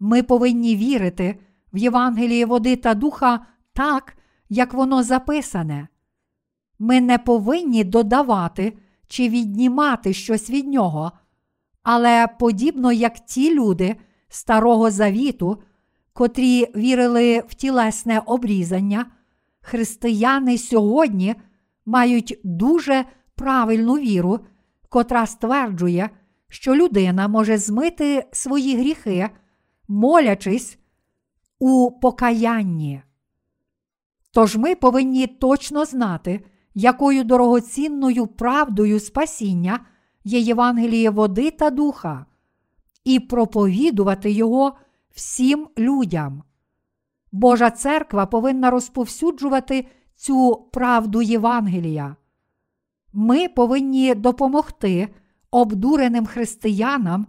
[0.00, 1.38] Ми повинні вірити
[1.72, 4.16] в Євангеліє води та духа так,
[4.48, 5.88] як воно записане.
[6.78, 8.78] Ми не повинні додавати
[9.08, 11.12] чи віднімати щось від нього,
[11.82, 13.96] але подібно як ті люди
[14.28, 15.62] Старого Завіту,
[16.12, 19.06] котрі вірили в тілесне обрізання,
[19.60, 21.34] християни сьогодні
[21.86, 24.40] мають дуже правильну віру,
[24.88, 26.10] котра стверджує,
[26.48, 29.30] що людина може змити свої гріхи,
[29.88, 30.78] молячись
[31.58, 33.02] у покаянні.
[34.32, 36.44] Тож ми повинні точно знати,
[36.74, 39.80] якою дорогоцінною правдою спасіння
[40.24, 42.26] є Євангеліє води та духа,
[43.04, 44.76] і проповідувати його
[45.10, 46.42] всім людям.
[47.32, 52.16] Божа церква повинна розповсюджувати цю правду Євангелія.
[53.12, 55.08] Ми повинні допомогти
[55.50, 57.26] обдуреним християнам,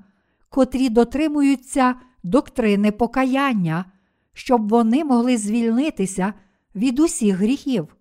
[0.49, 3.85] котрі дотримуються доктрини покаяння,
[4.33, 6.33] щоб вони могли звільнитися
[6.75, 7.95] від усіх гріхів.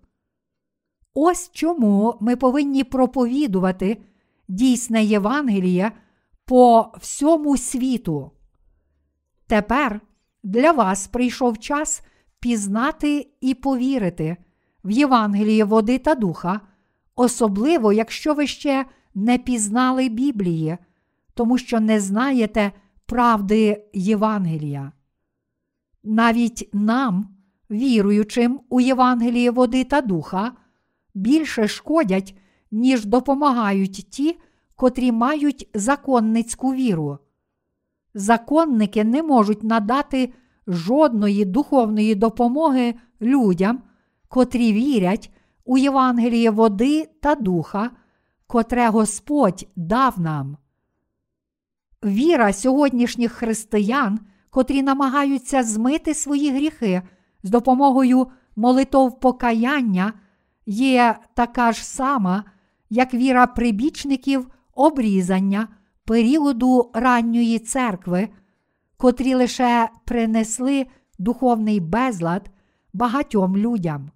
[1.13, 3.97] Ось чому ми повинні проповідувати
[4.47, 5.91] дійсне Євангеліє
[6.45, 8.31] по всьому світу.
[9.47, 10.01] Тепер
[10.43, 12.01] для вас прийшов час
[12.39, 14.37] пізнати і повірити
[14.83, 16.61] в Євангеліє води та духа,
[17.15, 18.85] особливо якщо ви ще
[19.19, 20.77] не пізнали Біблії,
[21.33, 22.71] тому що не знаєте
[23.05, 24.91] правди Євангелія.
[26.03, 27.27] Навіть нам,
[27.71, 30.51] віруючим у Євангеліє води та духа,
[31.13, 32.37] більше шкодять,
[32.71, 34.39] ніж допомагають ті,
[34.75, 37.17] котрі мають законницьку віру.
[38.13, 40.33] Законники не можуть надати
[40.67, 43.81] жодної духовної допомоги людям,
[44.27, 45.31] котрі вірять
[45.65, 47.91] у Євангеліє води та духа,
[48.49, 50.57] котре Господь дав нам.
[52.05, 54.19] Віра сьогоднішніх християн,
[54.49, 57.01] котрі намагаються змити свої гріхи
[57.43, 60.13] з допомогою молитов покаяння,
[60.65, 62.43] є така ж сама,
[62.89, 65.67] як віра прибічників обрізання
[66.05, 68.29] періоду ранньої церкви,
[68.97, 70.87] котрі лише принесли
[71.19, 72.49] духовний безлад
[72.93, 74.11] багатьом людям.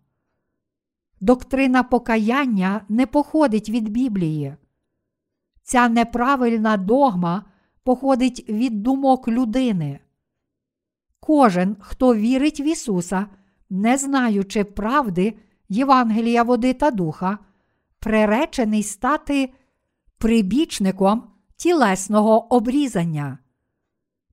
[1.23, 4.55] Доктрина покаяння не походить від Біблії.
[5.61, 7.45] Ця неправильна догма
[7.83, 9.99] походить від думок людини.
[11.19, 13.25] Кожен, хто вірить в Ісуса,
[13.69, 15.37] не знаючи правди
[15.69, 17.37] Євангелія води та духа,
[17.99, 19.53] приречений стати
[20.17, 21.23] прибічником
[21.55, 23.37] тілесного обрізання.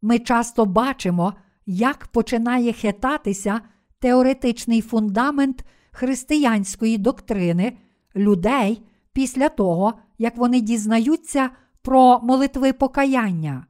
[0.02, 1.34] Ми часто бачимо,
[1.66, 3.60] як починає хитатися
[3.98, 7.78] теоретичний фундамент християнської доктрини
[8.16, 8.82] людей
[9.12, 11.50] після того, як вони дізнаються
[11.82, 13.66] про молитви покаяння.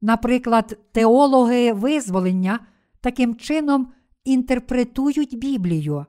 [0.00, 2.60] Наприклад, теологи визволення
[3.00, 3.92] таким чином
[4.24, 6.06] інтерпретують Біблію.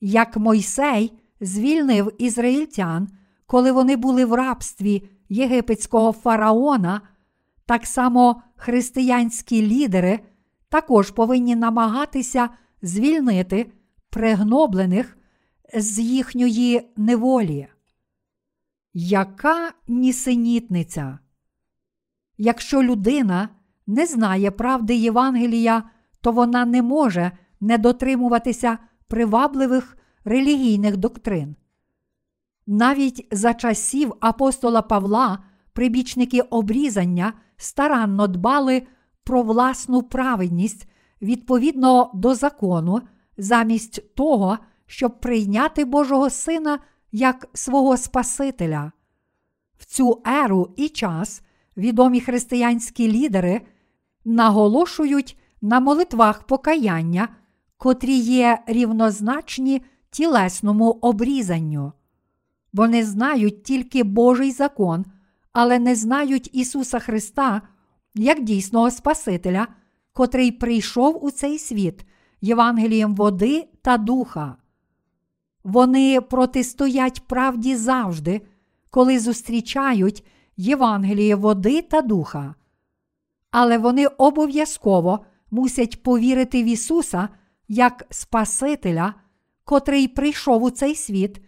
[0.00, 3.08] Як Мойсей звільнив ізраїльтян,
[3.46, 7.00] коли вони були в рабстві єгипетського фараона,
[7.66, 10.20] так само християнські лідери
[10.68, 12.48] також повинні намагатися
[12.82, 13.72] звільнити
[14.14, 15.18] пригноблених
[15.74, 17.66] з їхньої неволі.
[18.92, 21.18] Яка нісенітниця?
[22.38, 23.48] Якщо людина
[23.86, 25.82] не знає правди Євангелія,
[26.20, 31.56] то вона не може не дотримуватися привабливих релігійних доктрин.
[32.66, 35.38] Навіть за часів апостола Павла
[35.72, 38.82] прибічники обрізання старанно дбали
[39.24, 40.88] про власну праведність
[41.22, 43.00] відповідно до закону,
[43.36, 46.78] замість того, щоб прийняти Божого Сина
[47.12, 48.92] як свого Спасителя.
[49.78, 51.42] В цю еру і час
[51.76, 53.60] відомі християнські лідери
[54.24, 57.28] наголошують на молитвах покаяння,
[57.76, 61.92] котрі є рівнозначні тілесному обрізанню.
[62.72, 65.04] Вони знають тільки Божий закон,
[65.52, 67.62] але не знають Ісуса Христа
[68.14, 69.66] як дійсного Спасителя,
[70.12, 72.06] котрий прийшов у цей світ
[72.44, 74.56] Євангелієм води та духа.
[75.64, 78.40] Вони протистоять правді завжди,
[78.90, 80.26] коли зустрічають
[80.56, 82.54] Євангеліє води та духа.
[83.50, 87.28] Але вони обов'язково мусять повірити в Ісуса
[87.68, 89.14] як Спасителя,
[89.64, 91.44] котрий прийшов у цей світ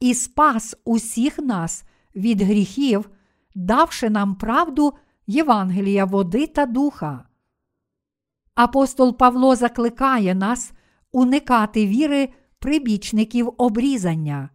[0.00, 1.84] і спас усіх нас
[2.16, 3.10] від гріхів,
[3.54, 4.92] давши нам правду
[5.26, 7.25] Євангелія води та духа.
[8.56, 10.72] Апостол Павло закликає нас
[11.12, 12.28] уникати віри
[12.58, 14.50] прибічників обрізання.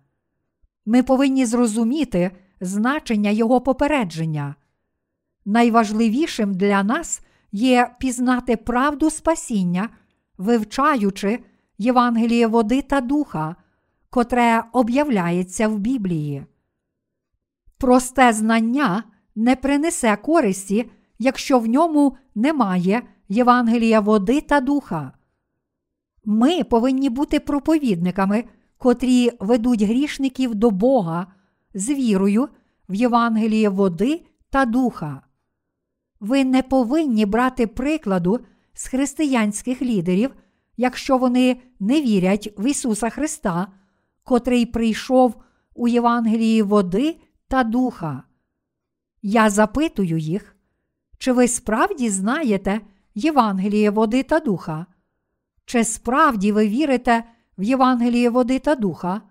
[0.86, 2.32] Ми повинні зрозуміти
[2.62, 4.56] значення його попередження.
[5.46, 7.22] Найважливішим для нас
[7.52, 9.90] є пізнати правду спасіння,
[10.38, 11.40] вивчаючи
[11.78, 13.56] Євангеліє води та духа,
[14.10, 16.46] котре об'являється в Біблії.
[17.78, 19.04] Просте знання
[19.36, 25.12] не принесе користі, якщо в ньому немає Євангелія води та духа.
[26.26, 28.44] Ми повинні бути проповідниками,
[28.78, 31.28] котрі ведуть грішників до Бога
[31.74, 32.50] з вірою
[32.90, 35.22] в Євангеліє води та духа.
[36.20, 38.40] Ви не повинні брати прикладу
[38.74, 40.36] з християнських лідерів,
[40.78, 43.68] якщо вони не вірять в Ісуса Христа,
[44.24, 45.36] котрий прийшов
[45.76, 47.18] у Євангелії води
[47.48, 48.24] та духа.
[49.22, 50.56] Я запитую їх,
[51.18, 52.82] чи ви справді знаєте
[53.16, 54.86] Євангеліє води та духа?
[55.66, 57.24] Чи справді ви вірите
[57.58, 59.22] в Євангеліє води та духа?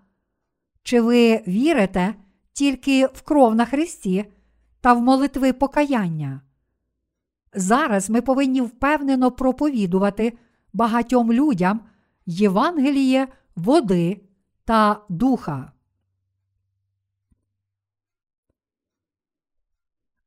[0.82, 2.14] Чи ви вірите
[2.52, 4.32] тільки в кров на Христі
[4.80, 6.40] та в молитви покаяння?
[7.54, 10.38] Зараз ми повинні впевнено проповідувати
[10.72, 11.80] багатьом людям
[12.26, 14.20] Євангеліє води
[14.64, 15.72] та духа.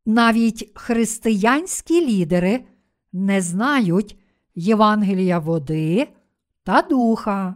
[0.05, 2.65] Навіть християнські лідери
[3.13, 4.19] не знають
[4.55, 6.07] Євангелія води
[6.63, 7.55] та духа.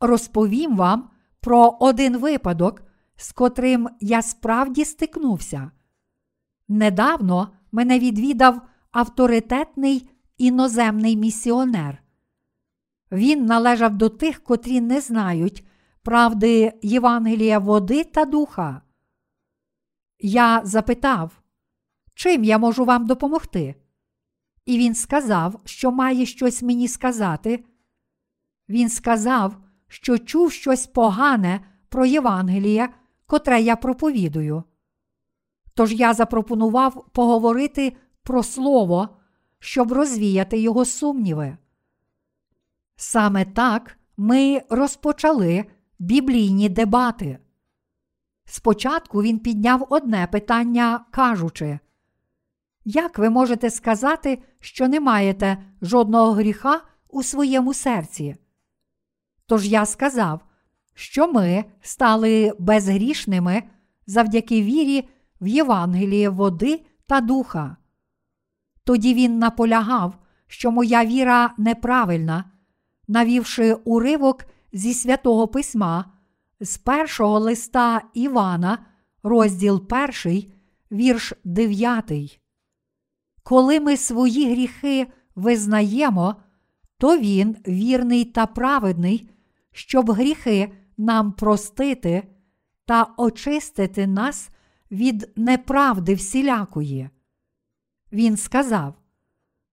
[0.00, 1.10] Розповім вам
[1.40, 2.82] про один випадок,
[3.16, 5.70] з котрим я справді стикнувся.
[6.68, 8.60] Недавно мене відвідав
[8.90, 12.02] авторитетний іноземний місіонер.
[13.12, 15.66] Він належав до тих, котрі не знають
[16.02, 18.82] правди Євангелія води та духа.
[20.24, 21.42] Я запитав,
[22.14, 23.74] чим я можу вам допомогти?
[24.66, 27.64] І він сказав, що має щось мені сказати.
[28.68, 29.56] Він сказав,
[29.88, 32.88] що чув щось погане про Євангеліє,
[33.26, 34.64] котре я проповідую.
[35.74, 39.08] Тож я запропонував поговорити про слово,
[39.58, 41.56] щоб розвіяти його сумніви.
[42.96, 45.64] Саме так ми розпочали
[45.98, 47.38] біблійні дебати.
[48.44, 51.78] Спочатку він підняв одне питання, кажучи,
[52.84, 58.36] як ви можете сказати, що не маєте жодного гріха у своєму серці?
[59.46, 60.40] Тож я сказав,
[60.94, 63.62] що ми стали безгрішними
[64.06, 65.08] завдяки вірі
[65.40, 67.76] в Євангеліє води та духа.
[68.84, 72.44] Тоді він наполягав, що моя віра неправильна,
[73.08, 76.04] навівши уривок зі святого письма
[76.62, 78.78] з першого листа Івана,
[79.22, 80.54] розділ перший,
[80.92, 82.40] вірш дев'ятий.
[83.42, 86.36] Коли ми свої гріхи визнаємо,
[86.98, 89.30] то Він вірний та праведний,
[89.72, 92.28] щоб гріхи нам простити
[92.84, 94.50] та очистити нас
[94.90, 97.10] від неправди всілякої.
[98.12, 98.94] Він сказав,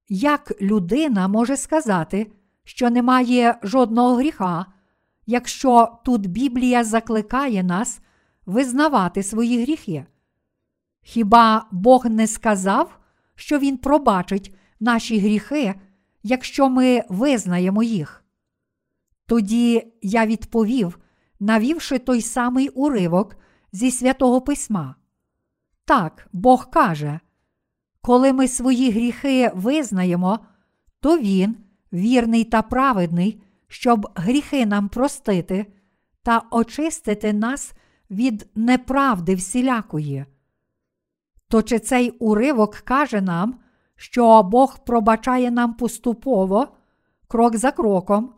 [0.10, 2.32] як людина може сказати,
[2.64, 4.66] що немає жодного гріха,
[5.30, 8.00] якщо тут Біблія закликає нас
[8.46, 10.06] визнавати свої гріхи?
[11.02, 13.00] Хіба Бог не сказав,
[13.36, 15.76] що Він пробачить наші гріхи,
[16.24, 18.24] якщо ми визнаємо їх?
[19.26, 21.00] Тоді я відповів,
[21.40, 23.36] навівши той самий уривок
[23.72, 24.96] зі святого письма.
[25.86, 27.20] Так, Бог каже,
[28.02, 30.40] коли ми свої гріхи визнаємо,
[31.00, 31.58] то Він,
[31.94, 35.66] вірний та праведний, щоб гріхи нам простити
[36.24, 37.74] та очистити нас
[38.12, 40.26] від неправди всілякої.
[41.48, 43.60] То чи цей уривок каже нам,
[43.96, 46.68] що Бог пробачає нам поступово,
[47.28, 48.34] крок за кроком,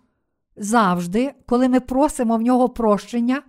[0.55, 3.41] завжди, коли ми просимо в нього прощення?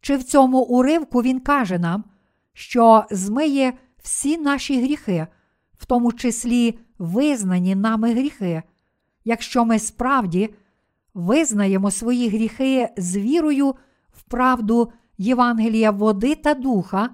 [0.00, 2.04] Чи в цьому уривку Він каже нам,
[2.52, 3.72] що змиє
[4.02, 5.26] всі наші гріхи,
[5.78, 8.62] в тому числі визнані нами гріхи,
[9.24, 10.54] якщо ми справді
[11.14, 13.74] визнаємо свої гріхи з вірою
[14.10, 17.10] в правду Євангелія води та духа,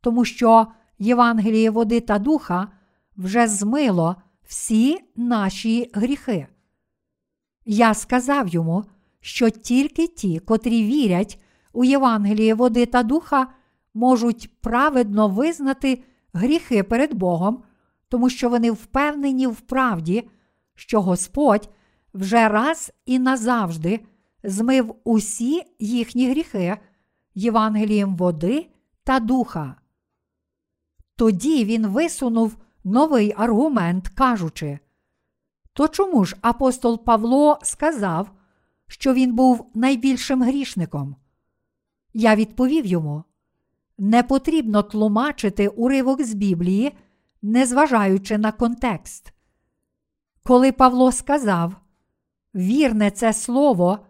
[0.00, 0.66] тому що
[0.98, 2.68] Євангеліє води та духа
[3.16, 6.46] вже змило всі наші гріхи.
[7.64, 8.84] Я сказав йому,
[9.20, 11.42] що тільки ті, котрі вірять
[11.72, 13.46] у Євангеліє води та духа,
[13.94, 17.62] можуть праведно визнати гріхи перед Богом,
[18.08, 20.28] тому що вони впевнені в правді,
[20.74, 21.68] що Господь
[22.14, 24.00] вже раз і назавжди
[24.42, 26.76] змив усі їхні гріхи
[27.34, 28.70] Євангелієм води
[29.04, 29.76] та духа.
[31.16, 34.78] Тоді він висунув новий аргумент, кажучи:
[35.72, 38.30] То чому ж апостол Павло сказав,
[38.86, 41.16] що він був найбільшим грішником?
[42.14, 43.24] Я відповів йому:
[43.98, 46.92] не потрібно тлумачити уривок з Біблії,
[47.42, 49.32] незважаючи на контекст.
[50.42, 51.83] Коли Павло сказав,
[52.54, 54.06] вірне це слово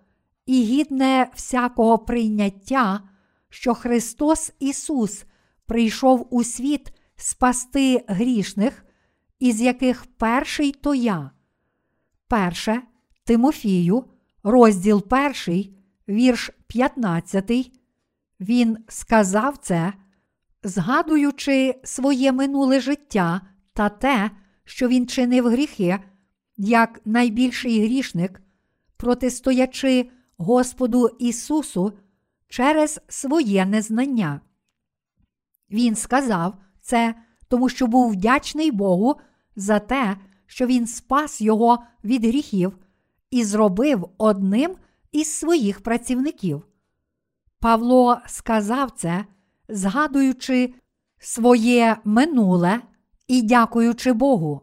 [0.46, 3.00] і гідне всякого прийняття,
[3.48, 5.24] що Христос Ісус
[5.66, 8.84] прийшов у світ спасти грішних,
[9.38, 11.30] із яких перший то я.
[12.28, 12.82] Перше
[13.24, 14.04] Тимофію,
[14.42, 15.78] розділ перший,
[16.08, 17.72] вірш 15,
[18.40, 19.92] він сказав це,
[20.62, 23.40] згадуючи своє минуле життя
[23.72, 24.30] та те,
[24.64, 25.98] що він чинив гріхи,
[26.56, 28.42] як найбільший грішник,
[28.96, 31.92] протистоячи Господу Ісусу
[32.48, 34.40] через своє незнання.
[35.70, 37.14] Він сказав це,
[37.48, 39.16] тому що був вдячний Богу
[39.56, 42.78] за те, що Він спас його від гріхів
[43.30, 44.76] і зробив одним
[45.12, 46.62] із своїх працівників.
[47.60, 49.24] Павло сказав це,
[49.68, 50.74] згадуючи
[51.18, 52.80] своє минуле
[53.28, 54.60] і дякуючи Богу.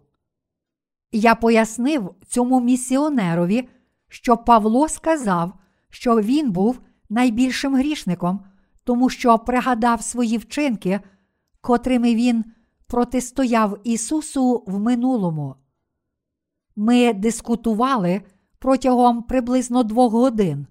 [1.12, 3.70] Я пояснив цьому місіонерові,
[4.08, 5.54] що Павло сказав,
[5.90, 8.40] що він був найбільшим грішником,
[8.84, 11.00] тому що пригадав свої вчинки,
[11.62, 12.46] котрими він
[12.88, 15.56] протистояв Ісусу в минулому.
[16.76, 18.22] Ми дискутували
[18.60, 20.68] протягом приблизно двох годин.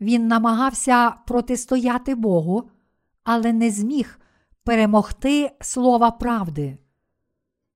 [0.00, 2.70] Він намагався протистояти Богу,
[3.24, 4.18] але не зміг
[4.64, 6.78] перемогти слова правди.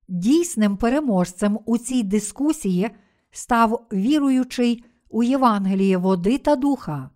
[0.07, 2.89] Дійсним переможцем у цій дискусії
[3.31, 7.09] став віруючий у Євангеліє води та духа.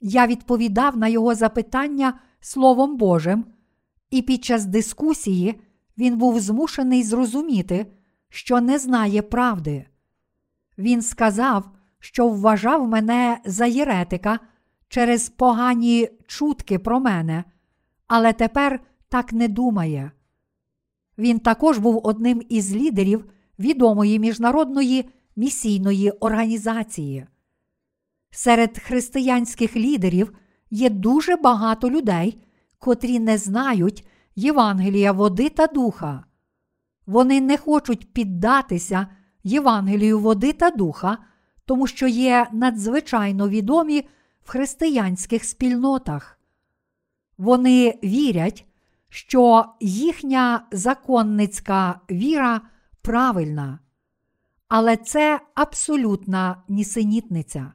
[0.00, 3.44] Я відповідав на його запитання Словом Божим,
[4.10, 5.60] і під час дискусії
[5.98, 7.86] він був змушений зрозуміти,
[8.28, 9.86] що не знає правди.
[10.78, 14.40] Він сказав, що вважав мене за єретика
[14.88, 17.44] через погані чутки про мене,
[18.06, 20.10] але тепер так не думає.
[21.18, 23.24] Він також був одним із лідерів
[23.58, 27.26] відомої міжнародної місійної організації.
[28.30, 30.32] Серед християнських лідерів
[30.70, 32.38] є дуже багато людей,
[32.78, 34.06] котрі не знають
[34.36, 36.24] Євангелія води та духа.
[37.06, 39.06] Вони не хочуть піддатися
[39.44, 41.18] Євангелію води та духа,
[41.64, 44.04] тому що є надзвичайно відомі
[44.44, 46.40] в християнських спільнотах.
[47.38, 48.67] Вони вірять,
[49.08, 52.60] що їхня законницька віра
[53.02, 53.78] правильна,
[54.68, 57.72] але це абсолютна нісенітниця.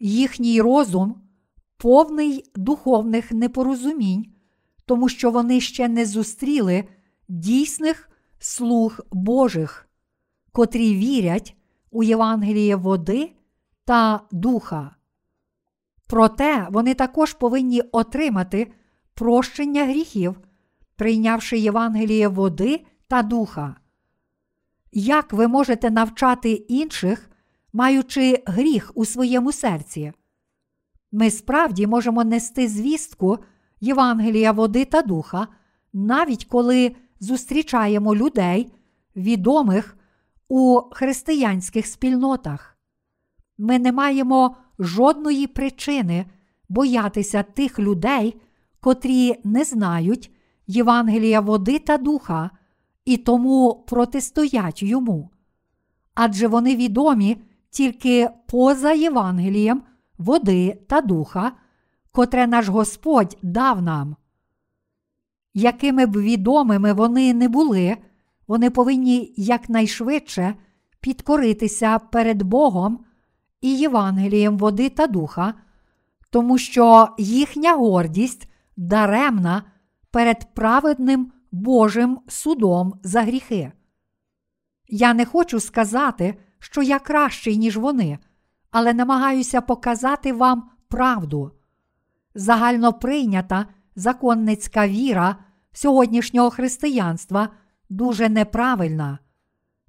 [0.00, 1.22] Їхній розум
[1.76, 4.26] повний духовних непорозумінь,
[4.86, 6.84] тому що вони ще не зустріли
[7.28, 9.88] дійсних слуг Божих,
[10.52, 11.56] котрі вірять
[11.90, 13.32] у Євангеліє води
[13.84, 14.96] та духа.
[16.06, 18.72] Проте вони також повинні отримати
[19.14, 20.40] прощення гріхів,
[20.96, 23.76] прийнявши Євангеліє води та духа.
[24.92, 27.30] Як ви можете навчати інших,
[27.72, 30.12] маючи гріх у своєму серці?
[31.12, 33.38] Ми справді можемо нести звістку
[33.80, 35.48] Євангелія води та духа,
[35.92, 38.72] навіть коли зустрічаємо людей,
[39.16, 39.96] відомих
[40.48, 42.78] у християнських спільнотах.
[43.58, 46.26] Ми не маємо жодної причини
[46.68, 48.40] боятися тих людей,
[48.84, 50.30] котрі не знають
[50.66, 52.50] Євангелія води та духа
[53.04, 55.30] і тому протистоять йому.
[56.14, 57.36] Адже вони відомі
[57.70, 59.82] тільки поза Євангелієм
[60.18, 61.52] води та духа,
[62.12, 64.16] котре наш Господь дав нам.
[65.54, 67.96] Якими б відомими вони не були,
[68.46, 70.54] вони повинні якнайшвидше
[71.00, 73.04] підкоритися перед Богом
[73.60, 75.54] і Євангелієм води та духа,
[76.30, 79.62] тому що їхня гордість даремна
[80.10, 83.72] перед праведним Божим судом за гріхи.
[84.88, 88.18] Я не хочу сказати, що я кращий, ніж вони,
[88.70, 91.52] але намагаюся показати вам правду.
[92.34, 93.66] Загально прийнята
[93.96, 95.36] законницька віра
[95.72, 97.48] сьогоднішнього християнства
[97.88, 99.18] дуже неправильна.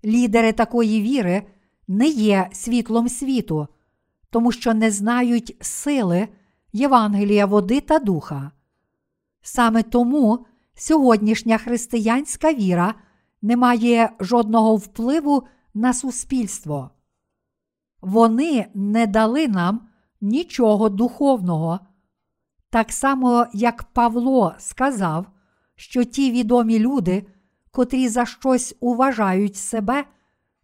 [0.05, 1.47] Лідери такої віри
[1.87, 3.67] не є світлом світу,
[4.29, 6.27] тому що не знають сили
[6.73, 8.51] Євангелія води та духа.
[9.47, 12.93] Саме тому сьогоднішня християнська віра
[13.41, 15.43] не має жодного впливу
[15.73, 16.89] на суспільство.
[18.01, 19.87] Вони не дали нам
[20.21, 21.79] нічого духовного,
[22.69, 25.25] так само як Павло сказав,
[25.75, 27.27] що ті відомі люди,
[27.71, 30.05] котрі за щось уважають себе,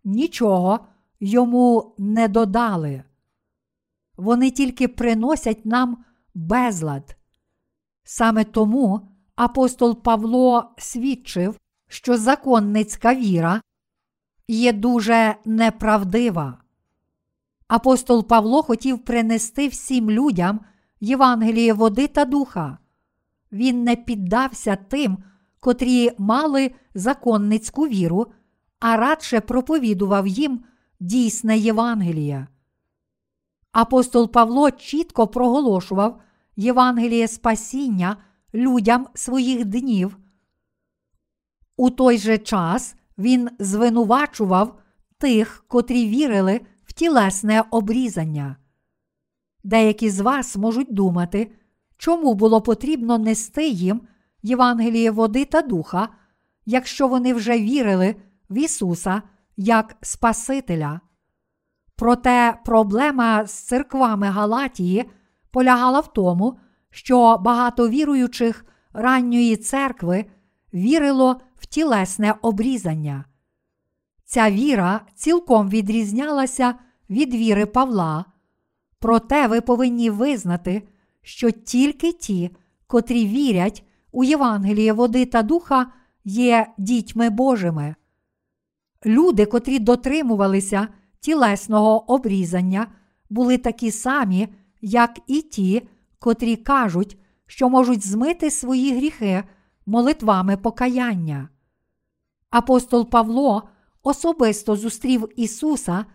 [0.04, 0.80] нічого
[1.20, 3.04] йому не додали.
[4.18, 7.16] Вони тільки приносять нам безлад.
[8.04, 9.02] Саме тому
[9.36, 13.62] апостол Павло свідчив, що законницька віра
[14.48, 16.58] є дуже неправдива.
[17.68, 20.60] Апостол Павло хотів принести всім людям
[21.00, 22.78] Євангеліє води та духа.
[23.52, 25.18] Він не піддався тим,
[25.60, 28.28] котрі мали законницьку віру,
[28.80, 30.64] а радше проповідував їм
[31.00, 32.48] дійсне Євангеліє.
[33.72, 36.22] Апостол Павло чітко проголошував
[36.56, 38.18] Євангеліє спасіння
[38.54, 40.18] людям своїх днів.
[41.78, 44.80] У той же час він звинувачував
[45.18, 48.56] тих, котрі вірили в тілесне обрізання.
[49.64, 51.52] Деякі з вас можуть думати,
[51.98, 54.02] чому було потрібно нести їм
[54.44, 56.10] Євангеліє води та духа,
[56.66, 58.16] якщо вони вже вірили
[58.50, 59.22] в Ісуса
[59.58, 61.02] як Спасителя.
[61.96, 65.10] Проте проблема з церквами Галатії
[65.52, 66.58] полягала в тому,
[66.90, 70.26] що багато віруючих ранньої церкви
[70.74, 73.26] вірило в тілесне обрізання.
[74.26, 76.76] Ця віра цілком відрізнялася
[77.10, 78.26] від віри Павла.
[79.00, 80.88] Проте ви повинні визнати,
[81.22, 82.50] що тільки ті,
[82.88, 85.88] котрі вірять у Євангеліє води та духа,
[86.26, 87.96] є дітьми Божими.
[89.06, 90.88] Люди, котрі дотримувалися
[91.20, 92.88] тілесного обрізання,
[93.30, 94.48] були такі самі,
[94.82, 95.88] як і ті,
[96.20, 97.18] котрі кажуть,
[97.48, 99.44] що можуть змити свої гріхи
[99.86, 101.50] молитвами покаяння.
[102.50, 103.70] Апостол Павло
[104.04, 106.06] особисто зустрів Ісуса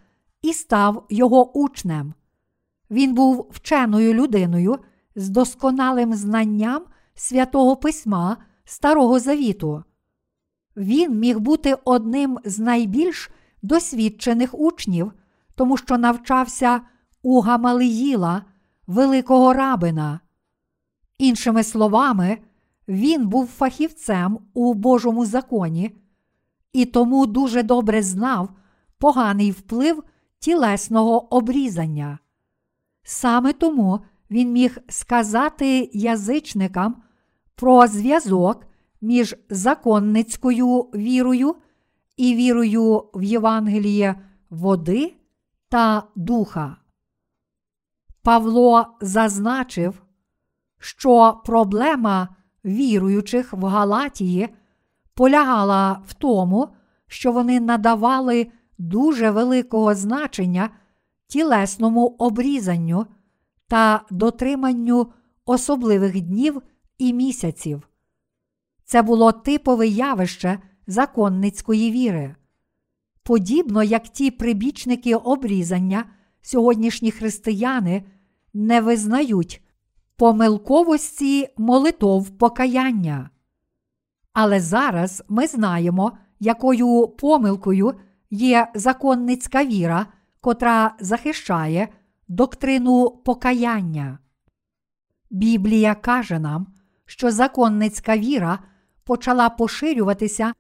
[0.43, 2.15] і став Його учнем.
[2.91, 4.79] Він був вченою людиною
[5.17, 6.83] з досконалим знанням
[7.15, 9.85] святого Письма Старого Завіту.
[10.77, 13.31] Він міг бути одним з найбільш
[13.63, 15.13] досвідчених учнів,
[15.55, 16.81] тому що навчався
[17.23, 18.43] у Гамалиїла,
[18.87, 20.21] великого рабина.
[21.19, 22.39] Іншими словами,
[22.89, 25.97] він був фахівцем у Божому законі
[26.73, 28.49] і тому дуже добре знав
[28.99, 30.03] поганий вплив
[30.39, 32.19] тілесного обрізання.
[33.03, 37.03] Саме тому він міг сказати язичникам
[37.55, 38.67] про зв'язок
[39.01, 41.57] між законницькою вірою
[42.17, 44.15] і вірою в Євангеліє
[44.51, 45.15] води
[45.69, 46.77] та духа.
[48.27, 50.03] Павло зазначив,
[50.79, 52.29] що проблема
[52.65, 54.49] віруючих в Галатії
[55.15, 56.69] полягала в тому,
[57.07, 58.47] що вони надавали
[58.79, 60.71] дуже великого значення
[61.27, 63.07] тілесному обрізанню
[63.69, 65.13] та дотриманню
[65.45, 66.63] особливих днів
[66.99, 67.89] і місяців.
[68.85, 72.35] Це було типове явище законницької віри.
[73.23, 76.05] Подібно як ті прибічники обрізання,
[76.43, 78.05] сьогоднішні християни
[78.57, 79.63] не визнають
[80.17, 83.31] помилковості молитов покаяння.
[84.33, 87.95] Але зараз ми знаємо, якою помилкою
[88.31, 90.07] є законницька віра,
[90.41, 91.89] котра захищає
[92.29, 94.19] доктрину покаяння.
[95.31, 96.67] Біблія каже нам,
[97.07, 98.59] що законницька віра
[99.05, 100.53] почала поширюватися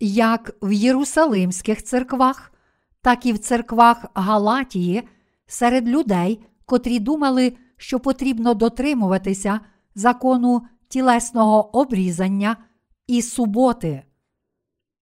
[0.00, 2.52] як в Єрусалимських церквах,
[3.00, 5.02] так і в церквах Галатії
[5.46, 9.60] серед людей, котрі думали, що потрібно дотримуватися
[9.94, 12.56] закону тілесного обрізання
[13.06, 14.02] і суботи.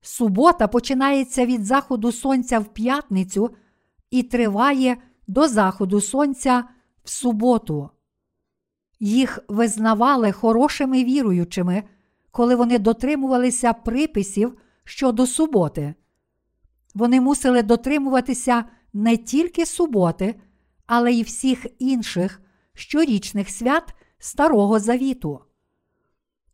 [0.03, 3.51] Субота починається від заходу сонця в п'ятницю
[4.11, 4.97] і триває
[5.27, 6.65] до заходу сонця
[7.05, 7.91] в суботу.
[9.01, 11.83] Їх визнавали хорошими віруючими,
[12.31, 15.95] коли вони дотримувалися приписів щодо суботи.
[16.95, 20.35] Вони мусили дотримуватися не тільки суботи,
[20.87, 22.43] але й всіх інших
[22.75, 25.41] щорічних свят Старого Завіту.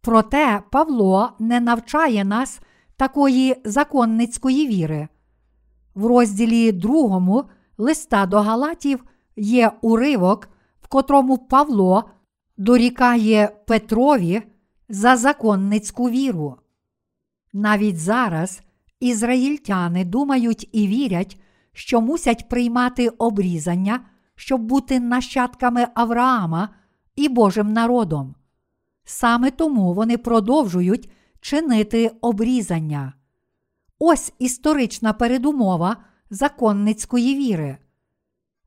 [0.01, 2.61] Проте Павло не навчає нас
[2.97, 5.09] такої законницької віри.
[5.95, 7.45] В розділі другому
[7.79, 9.05] листа до Галатів
[9.37, 10.49] є уривок,
[10.81, 12.11] в котрому Павло
[12.57, 14.43] дорікає Петрові
[14.89, 16.57] за законницьку віру.
[17.53, 18.61] Навіть зараз
[19.01, 21.41] ізраїльтяни думають і вірять,
[21.72, 24.01] що мусять приймати обрізання,
[24.39, 26.68] щоб бути нащадками Авраама
[27.16, 28.34] і Божим народом.
[29.05, 31.11] Саме тому вони продовжують
[31.41, 33.12] чинити обрізання.
[33.99, 35.97] Ось історична передумова
[36.30, 37.78] законницької віри.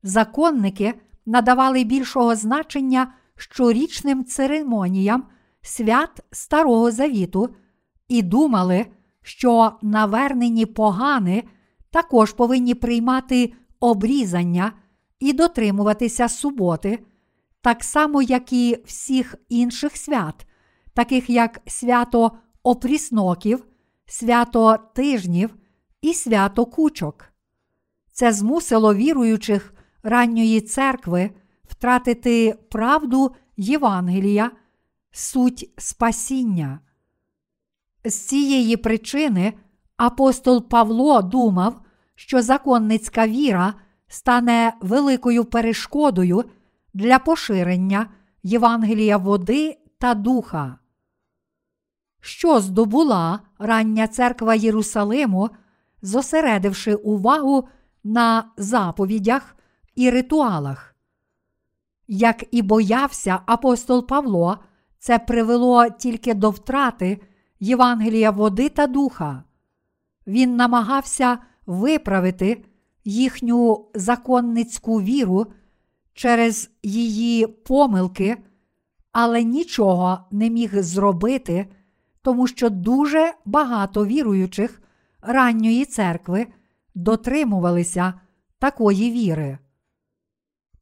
[0.03, 0.93] Законники
[1.25, 5.23] надавали більшого значення щорічним церемоніям
[5.61, 7.55] свят Старого Завіту
[8.07, 8.85] і думали,
[9.21, 11.43] що навернені погани
[11.91, 14.71] також повинні приймати обрізання
[15.21, 16.99] і дотримуватися суботи,
[17.61, 20.47] так само, як і всіх інших свят,
[20.93, 22.31] таких як свято
[22.63, 23.65] опрісноків,
[24.05, 25.55] свято тижнів
[26.01, 27.25] і свято кучок.
[28.11, 31.31] Це змусило віруючих ранньої церкви
[31.63, 34.51] втратити правду Євангелія,
[35.11, 36.79] суть спасіння.
[38.05, 39.53] З цієї причини
[39.97, 41.81] апостол Павло думав,
[42.15, 43.73] що законницька віра
[44.11, 46.43] стане великою перешкодою
[46.93, 48.09] для поширення
[48.43, 50.77] Євангелія води та духа.
[52.21, 55.49] Що здобула рання церква Єрусалиму,
[56.01, 57.67] зосередивши увагу
[58.03, 59.55] на заповідях
[59.95, 60.95] і ритуалах?
[62.07, 64.57] Як і боявся апостол Павло,
[64.99, 67.21] це привело тільки до втрати
[67.59, 69.43] Євангелія води та духа.
[70.27, 72.65] Він намагався виправити
[73.05, 75.47] їхню законницьку віру
[76.13, 78.37] через її помилки,
[79.11, 81.67] але нічого не міг зробити,
[82.21, 84.81] тому що дуже багато віруючих
[85.21, 86.47] ранньої церкви
[86.95, 88.13] дотримувалися
[88.59, 89.57] такої віри.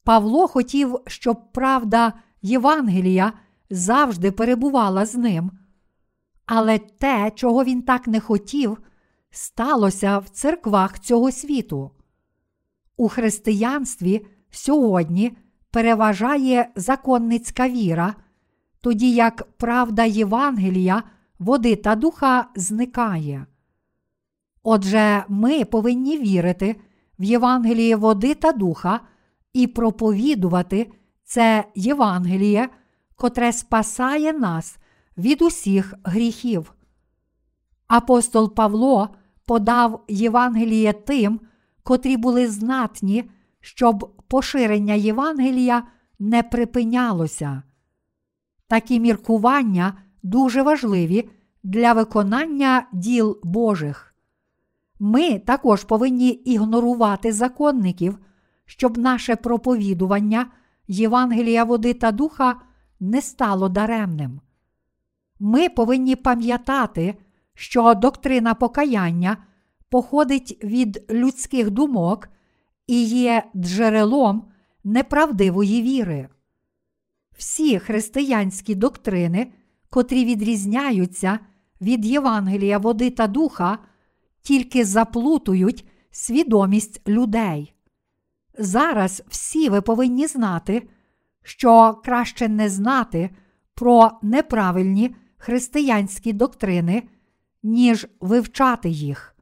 [0.04, 3.34] Павло хотів, щоб правда Євангелія
[3.70, 5.52] завжди перебувала з ним.
[6.46, 8.78] Але те, чого він так не хотів,
[9.32, 11.92] сталося в церквах цього світу.
[13.00, 15.38] У християнстві сьогодні
[15.72, 18.16] переважає законницька віра,
[18.82, 21.04] тоді як правда Євангелія,
[21.40, 23.46] води та духа зникає.
[24.64, 26.76] Отже, ми повинні вірити
[27.20, 29.00] в Євангеліє води та духа
[29.54, 30.92] і проповідувати
[31.24, 32.70] це Євангеліє,
[33.16, 34.78] котре спасає нас
[35.18, 36.74] від усіх гріхів.
[37.88, 39.10] Апостол Павло
[39.46, 41.40] подав Євангеліє тим,
[41.90, 43.30] котрі були знатні,
[43.62, 45.84] щоб поширення Євангелія
[46.20, 47.64] не припинялося.
[48.68, 51.30] Такі міркування дуже важливі
[51.64, 54.16] для виконання діл Божих.
[55.00, 58.18] Ми також повинні ігнорувати законників,
[58.66, 60.46] щоб наше проповідування
[60.88, 62.56] Євангелія води та духа
[63.00, 64.42] не стало даремним.
[65.40, 67.16] Ми повинні пам'ятати,
[67.54, 69.38] що доктрина покаяння
[69.90, 72.30] походить від людських думок
[72.88, 74.46] і є джерелом
[74.84, 76.30] неправдивої віри.
[77.38, 79.52] Всі християнські доктрини,
[79.90, 81.40] котрі відрізняються
[81.82, 83.78] від Євангелія води та духа,
[84.42, 87.74] тільки заплутують свідомість людей.
[88.58, 90.90] Зараз всі ви повинні знати,
[91.44, 93.30] що краще не знати
[93.74, 97.04] про неправильні християнські доктрини,
[97.64, 99.36] ніж вивчати їх.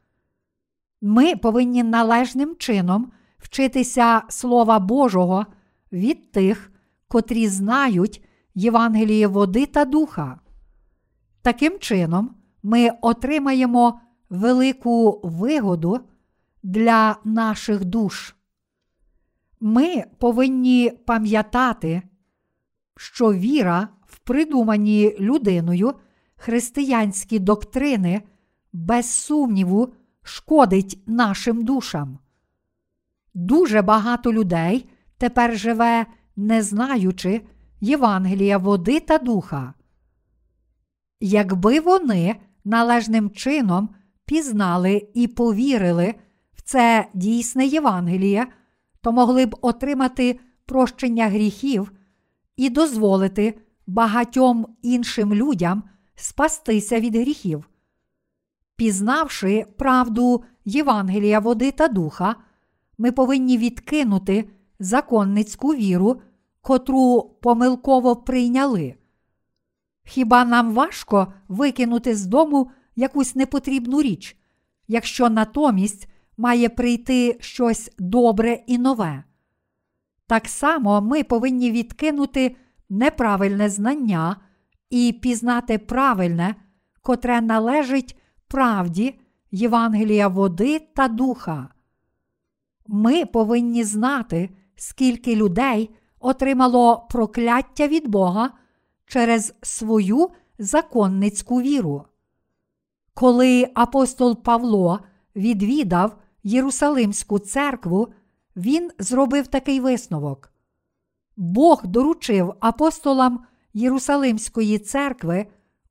[1.01, 5.45] Ми повинні належним чином вчитися Слова Божого
[5.91, 6.71] від тих,
[7.07, 8.23] котрі знають
[8.55, 10.39] Євангеліє води та духа.
[11.41, 15.99] Таким чином, ми отримаємо велику вигоду
[16.63, 18.35] для наших душ.
[19.59, 22.01] Ми повинні пам'ятати,
[22.97, 25.93] що віра в придумані людиною
[26.35, 28.21] християнські доктрини
[28.73, 29.93] без сумніву
[30.27, 32.19] шкодить нашим душам.
[33.33, 36.05] Дуже багато людей тепер живе,
[36.35, 37.41] не знаючи
[37.81, 39.73] Євангелія води та духа.
[41.19, 43.89] Якби вони належним чином
[44.25, 46.15] пізнали і повірили
[46.53, 48.47] в це дійсне Євангеліє,
[49.01, 51.91] то могли б отримати прощення гріхів
[52.55, 55.83] і дозволити багатьом іншим людям
[56.15, 57.69] спастися від гріхів.
[58.77, 62.35] Пізнавши правду Євангелія води та духа,
[62.97, 64.49] ми повинні відкинути
[64.79, 66.21] законницьку віру,
[66.61, 68.95] котру помилково прийняли.
[70.03, 74.37] Хіба нам важко викинути з дому якусь непотрібну річ,
[74.87, 79.23] якщо натомість має прийти щось добре і нове?
[80.27, 82.55] Так само ми повинні відкинути
[82.89, 84.35] неправильне знання
[84.89, 86.55] і пізнати правильне,
[87.01, 88.17] котре належить
[88.47, 89.19] правді
[89.51, 91.69] Євангелія води та духа.
[92.87, 95.89] Ми повинні знати, скільки людей
[96.19, 98.51] отримало прокляття від Бога
[99.05, 100.29] через свою
[100.59, 102.05] законницьку віру.
[103.13, 104.99] Коли апостол Павло
[105.35, 108.07] відвідав Єрусалимську церкву,
[108.55, 110.51] він зробив такий висновок.
[111.37, 115.47] Бог доручив апостолам Єрусалимської церкви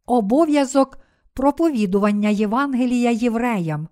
[0.07, 0.99] обов'язок
[1.37, 3.89] проповідування Євангелія євреям,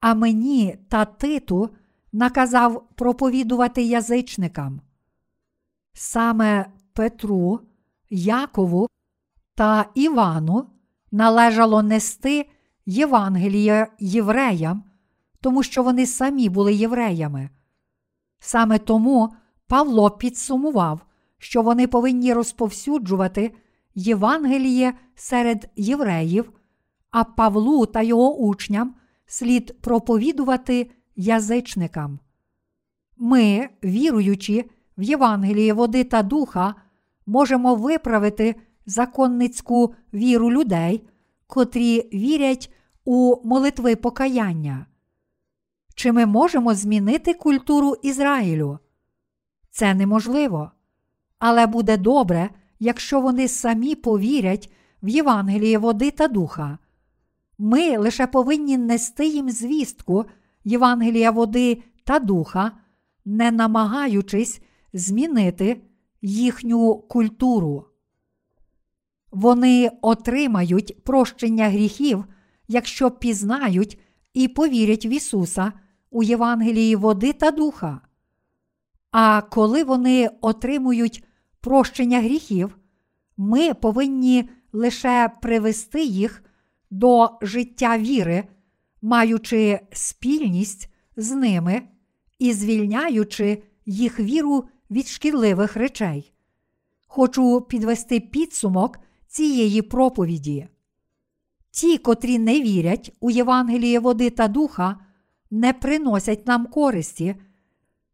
[0.00, 1.70] а мені та Титу
[2.12, 4.80] наказав проповідувати язичникам.
[5.92, 7.60] Саме Петру,
[8.10, 8.88] Якову
[9.54, 10.66] та Івану
[11.12, 12.50] належало нести
[12.86, 14.84] Євангелія євреям,
[15.40, 17.50] тому що вони самі були євреями.
[18.38, 19.34] Саме тому
[19.66, 21.00] Павло підсумував,
[21.38, 23.54] що вони повинні розповсюджувати
[23.94, 26.52] Євангеліє серед євреїв,
[27.10, 28.94] а Павлу та його учням
[29.26, 32.18] слід проповідувати язичникам.
[33.16, 34.64] Ми, віруючи
[34.98, 36.74] в Євангеліє води та духа,
[37.26, 38.54] можемо виправити
[38.86, 41.08] законницьку віру людей,
[41.46, 42.72] котрі вірять
[43.04, 44.86] у молитви покаяння.
[45.94, 48.78] Чи ми можемо змінити культуру Ізраїлю?
[49.70, 50.70] Це неможливо.
[51.38, 56.78] Але буде добре, якщо вони самі повірять в Євангеліє води та духа.
[57.58, 60.24] Ми лише повинні нести їм звістку
[60.64, 62.72] Євангелія води та духа,
[63.24, 64.60] не намагаючись
[64.92, 65.82] змінити
[66.22, 67.84] їхню культуру.
[69.30, 72.24] Вони отримають прощення гріхів,
[72.68, 74.00] якщо пізнають
[74.34, 75.72] і повірять в Ісуса
[76.10, 78.00] у Євангелії води та духа.
[79.10, 81.24] А коли вони отримують
[81.60, 82.78] прощення гріхів,
[83.36, 86.42] ми повинні лише привести їх
[86.98, 88.44] до життя віри,
[89.02, 91.82] маючи спільність з ними
[92.38, 96.32] і звільняючи їх віру від шкідливих речей.
[97.06, 100.68] Хочу підвести підсумок цієї проповіді.
[101.70, 104.96] Ті, котрі не вірять у Євангеліє води та духа,
[105.50, 107.34] не приносять нам користі,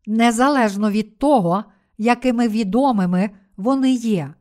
[0.07, 1.65] незалежно від того,
[1.99, 4.35] якими відомими вони є.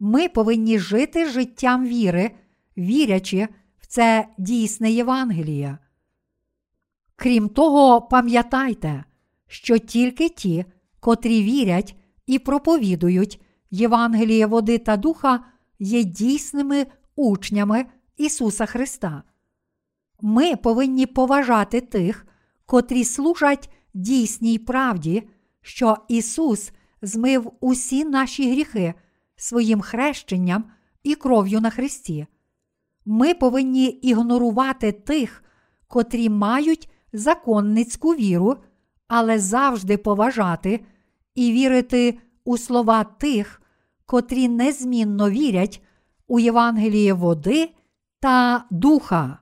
[0.00, 2.30] Ми повинні жити життям віри,
[2.78, 3.48] вірячи
[3.78, 5.78] в це дійсне Євангеліє.
[7.16, 9.04] Крім того, пам'ятайте,
[9.46, 10.64] що тільки ті,
[11.00, 11.96] котрі вірять
[12.26, 15.44] і проповідують Євангеліє води та духа,
[15.78, 19.22] є дійсними учнями Ісуса Христа.
[20.20, 22.26] Ми повинні поважати тих,
[22.66, 25.28] котрі служать дійсній правді,
[25.62, 28.94] що Ісус змив усі наші гріхи
[29.36, 30.64] своїм хрещенням
[31.02, 32.26] і кров'ю на Христі.
[33.04, 35.44] Ми повинні ігнорувати тих,
[35.88, 38.56] котрі мають законницьку віру,
[39.08, 40.84] але завжди поважати
[41.34, 43.62] і вірити у слова тих,
[44.06, 45.82] котрі незмінно вірять
[46.28, 47.70] у Євангеліє води
[48.20, 49.41] та духа.